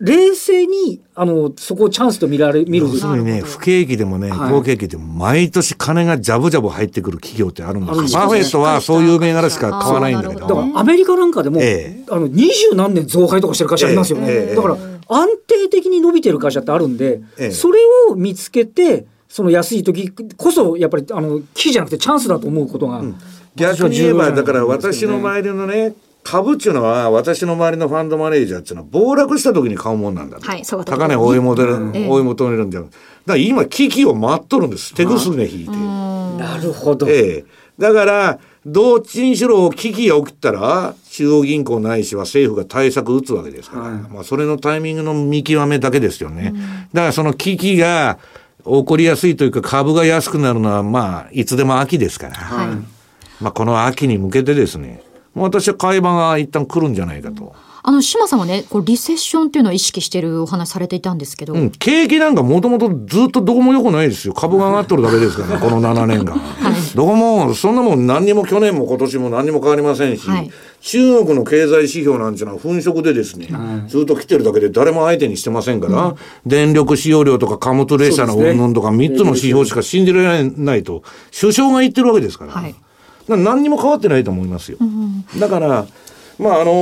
[0.00, 8.20] 冷静にあのそこをチャンスと見られ見る要するにね不景気でもね、好景気でも毎年金がジャブジャブ入ってくる企業ってあるんですよ。
[8.20, 10.40] バフェットはそういう銘柄しか買わないんだけど。
[10.40, 14.26] だからアメリカなんかでも、ええ、あの二十何年増配とかしてる会社ありますよね。
[14.28, 14.76] え、だから
[15.14, 17.20] 安定的に伸びてる会社ってあるんで、
[17.52, 23.16] それを見つけてその安い時こそやっぱりあの危機じゃなくてチャンスだと思うことが、うん、
[23.56, 32.92] 逆に言えばだから私の周りのね株っていうのは私の周りのファンドマネージャーっていうのは暴落した時に買うもんなんだと、はい、そう高値追い求める、うん、追い求めるんじゃだか
[33.26, 34.94] ら今危機を待っとるんです。
[34.94, 35.70] 手ぐすね引いて。
[35.72, 37.44] なるほど、ええ、
[37.78, 46.60] だからどっちにしろ危機が起きたら中央銀行ないしは政府が対策打つわけですから、はい、まあそれのタイミングの見極めだけですよね、うん、
[46.92, 48.18] だからその危機が
[48.64, 52.76] 起こりやすいというか株が安くなるのはまあいつでも秋ですから、はい、
[53.42, 55.02] まあこの秋に向けてですね。
[55.34, 57.54] 私は会話が一旦来るんじゃないかと。
[57.86, 61.52] あの、島さんはね、こうリセッションっていうのを意識してるお話されていたんですけど。
[61.52, 64.32] うん、景気なんかもともとずっとどこも良くないですよ。
[64.32, 66.34] 株が上がっとるだけですからね、 この7年間。
[66.34, 76.14] はい、どこも、そんなもん何にも去年も今年も何にも変わりませんし、はい、中国の経済指標なんていうのは粉飾でですね、はい、ずっと来てるだけで誰も相手にしてませんから、うん、
[76.46, 81.02] 電力使用量とか貨物列車の云々とか3つの指標しか信じられないと、
[81.38, 82.52] 首相が言ってるわけですから。
[82.52, 82.74] はい
[83.26, 84.76] 何にも変わってないと思いますよ。
[84.80, 85.86] うん、だから
[86.38, 86.72] まああの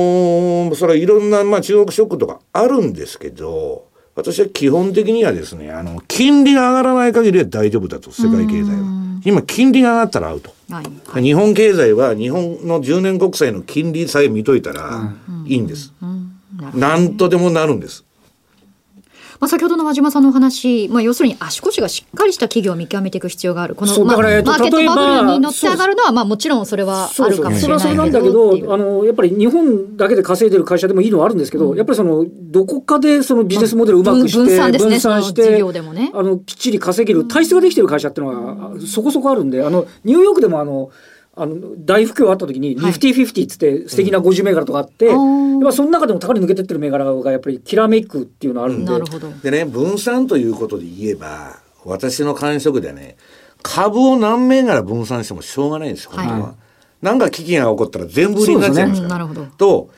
[0.71, 9.03] ー、それはいろんな、まあ、中国ショックとかあるんですけど私は基本的にはですねあの金利が上がらない限りは大丈夫だと世界経済は。
[9.25, 10.85] 今金利が上がったらアウト、はい。
[11.07, 15.13] はい、日本経済は日本の10年国債の金利さえ見といたら
[15.45, 15.93] いいんです。
[16.01, 16.09] うん。
[16.73, 18.03] うんとでもなるんです。
[19.43, 23.75] まあ、先ほどの和島さんのお話、まあ、要するに足腰がしっかりした企業を見極めていく必要がある。
[23.75, 40.89] この、まあ、マーケットバブルに乗って上がるのはまあもちろんそれはあるかもしれないそれはそれなんだけどあのやっぱり日本だけで稼いでる会社でもいいのはあるんですけど、うん、やっぱりそのどこかでそのビジネスモデルをうまくして、分散ですね、分散して、ね、あのきっちり稼げる体質ができてる会社っていうのはそこそこあるんであのニューヨークでもあの
[41.35, 48.91] あの大不況あった時に、ニフティフィフティっつって素敵な50銘柄とかあって、うん、やっぱその中でも高値抜けてってる銘柄がやっぱりきらめくっていうのあるんで。
[48.91, 49.31] なるほど。
[49.31, 53.17] でね、分散ということで言えば、私の感触でね、
[53.63, 56.39] 株を何銘柄分散してもしょうがないんですよ、本当は。
[56.39, 56.53] はい、
[57.01, 59.25] なんか危機が起こったら全部売りになっちゃいますから。
[59.25, 59.89] ね、と、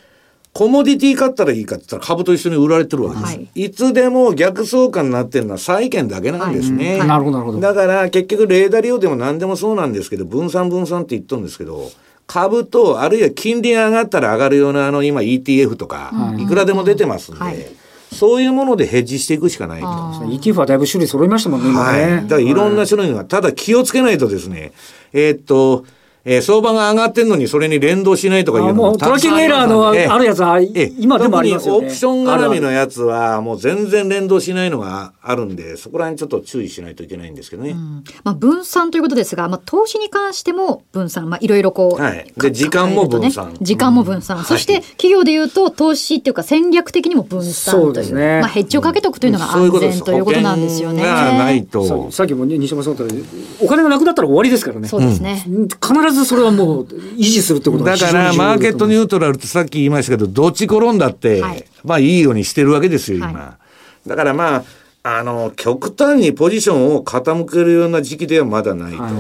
[0.56, 3.36] コモディティ買ったらいいかって言ったら株と一緒に売られてるわけです。
[3.36, 6.98] はい、いつでも逆相関になってるのは債券だけなんですね。
[7.00, 7.60] なるほど、なるほど。
[7.60, 11.92] だから結局レーダー利用でも何でもそうなんですけど、分散分散って言っとるんですけど、
[12.26, 17.58] 株と、あるいは金利が上がったら上がるようなあの今 ETF とか、いくらでも出てますんで、はい
[18.14, 19.88] そういうものでヘッジしていくしかないと。
[19.88, 22.02] ETF はだいぶ種類揃いましたもんね、今ね。
[22.02, 22.22] はい。
[22.22, 24.72] だからいろんな種類が、ただ気をつけないとですね、
[25.12, 25.86] えー、っと、
[26.28, 31.88] えー、相場が上がってんのにそれに連動しないとかいうのもトラッキングエラーのあるやつは今でもありますよね。
[31.88, 37.72] オプション絡みのやつはもう全然連動しないのがあるんで、そこら辺ちょっと注意しないといけないんですけどね。
[37.72, 42.02] うん、まあ分散ということですが、まあ投資に関しても分散、まあいろいろこう。
[42.02, 42.34] はい。
[42.38, 43.56] で、時間も分散。
[43.62, 44.38] 時間も分散。
[44.38, 47.84] うん、そして企業で言うと投資っていうか戦略的にも分散という。
[47.86, 48.40] そうですね。
[48.42, 51.04] まあヘッジをかけとくというのが安全ということなんですよね。
[51.04, 52.12] ないと。
[52.12, 52.94] さっきも西山さん
[53.62, 54.88] お金がなくなったら終わりですからね。
[54.88, 55.44] そうですね。
[55.46, 63.58] 必ずそれはもう維持するってことだからマーケットニュートラルってさっき言いましたけどどっち転んだって、はい、まあいいようにしてるわけですよ今、は
[64.06, 64.64] い、だからまあ
[65.04, 69.04] あの極端にポジションを傾けるような時期ではまだないと。
[69.04, 69.14] はい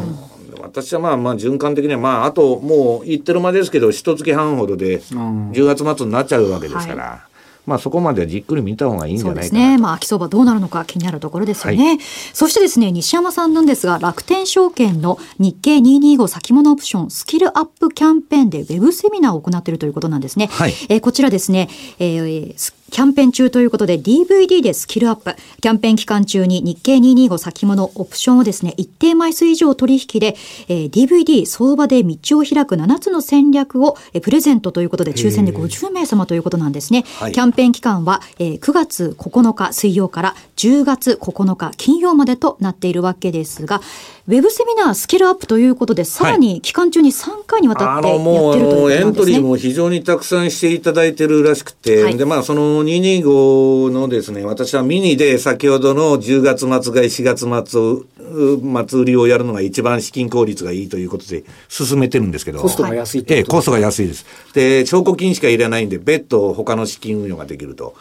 [0.66, 7.28] 私はまあまあ循環的にはまああともう言ってる間ですけど一月半ほどで10月末になっちゃうわけですから、
[7.66, 9.78] まあそこまではじっくり見た方がいいんじゃないかなそうですね。
[9.78, 11.88] まあ秋相場どうなるのか気になるところですよね。
[11.88, 12.00] はい、
[12.34, 20.48] そしてですね、西山さんなんですが、楽天証券の日経225先物オプションスキルアップキャンペーンでウェブセミナーを行っているということなんですね。
[20.52, 25.36] はい、えー、こちらですね、えー、キャンペーン中ということで DVD でスキルアップ。
[25.60, 30.38] キャンペーン期間中に日経225先物オプションをですね、一定枚数以上取引で、
[30.70, 37.04] えー、DVD 相場で道を開く7つの戦略を、えー、プレゼントということで抽選で50名様ということなんですね。
[37.04, 43.82] キャンペーン期間は、えー、9月9日水曜から10月9日金曜までとなっているわけですが、
[44.28, 48.84] ウェブセミナースキルアップということで、さらに期間中に3回にわたってやってるというですね。
[48.86, 62.62] はい、エントリーも非常にたくさんしていただいてるらしくて、はい、で、まあ、その225のですね、私はミニで先ほどの10月末買い4月末、末売りをやるのが一番資金効率がいいということで進めてるんですけど。
[62.62, 64.26] コストが安いええ、コストが安いです。
[64.56, 67.94] で、証拠金しか入れないんで、別途他の資金運用ができると。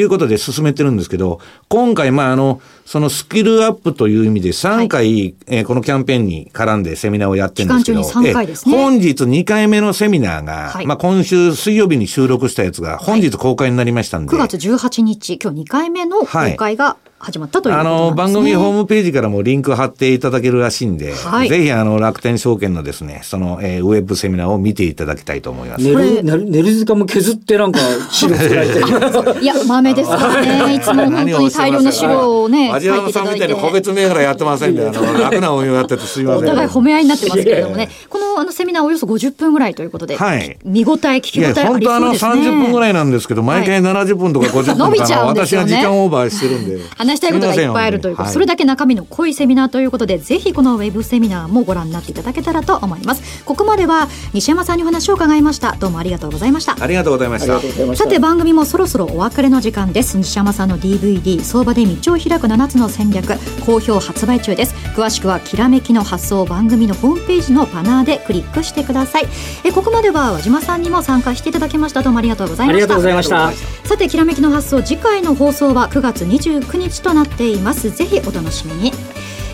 [0.00, 8.32] いうことで進めてるんですけど、今回、まあ、あの、そのスキルアップという意味で3回、はい、えー、このキャンペーンに絡んでセミナーをやってるんですけど、ね、
[8.64, 14.36] 本日2回目のセミナーが、はい、まあ今週水曜日に収録したやつが本日公開になりましたんで。
[14.36, 16.26] はい、9月18日、今日2回目の公
[16.56, 25.82] 開が、始まったという、ね、あの、番組ホームページからもリンク貼っていただけるらしいんで、はい、ぜひあの、楽天証券のですね、その、えー、ウェブセミナーを見ていただきたいと思います。
[25.82, 28.78] 寝る、寝る時間も削ってなんか、資料作られて
[29.42, 30.74] いや、豆ですからね。
[30.78, 36.44] いつも本当に大量の資料をね、味山さんみたいに個別銘柄やってませんで、あの、 楽な運用やっててすみません。
[36.44, 37.88] お互い褒め合いになってますけれどもね。
[38.08, 41.68] このあのセミナーおよそ50分ぐらいということで、はい、見応え、聞き応えありそうですね。
[41.70, 45.24] 本当あの30分ぐらいなんですけど、毎回70分とか50分とか。
[45.24, 46.78] 私が時間オーバーしてるんで。
[47.08, 53.44] 話したいことがいっぱいあるということ、はい、それだけ中身の濃いセミナーということでぜひこのウェブセミナーもご覧になっていただけたらと思います。
[53.44, 55.72] ここまでは西山さんにお話を伺いました。
[55.72, 56.76] どうもありがとうございました。
[56.78, 57.60] ありがとうございました。
[57.96, 60.16] さて番組もそろそろお別れの時間です。
[60.16, 63.34] 西山さんの DVD 相場で道を開く7つの戦略
[63.64, 64.74] 好評発売中です。
[64.94, 69.26] 詳しくはきらめきの発想番組のホームページのバナーでクリックしてください。
[69.64, 72.02] えここまでは和島さんにも参加していただきました。
[72.02, 72.76] どうもありがとうございました。
[72.76, 73.52] ありがとうございました。
[73.88, 78.92] さてきらめきの発想次回の放送は9月29日となっていますぜひお楽しみに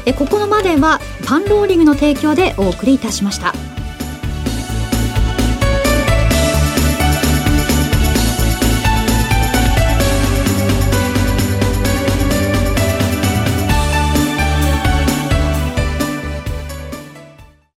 [0.07, 3.74] えここまではパンローリングの提供でお送りいたしました。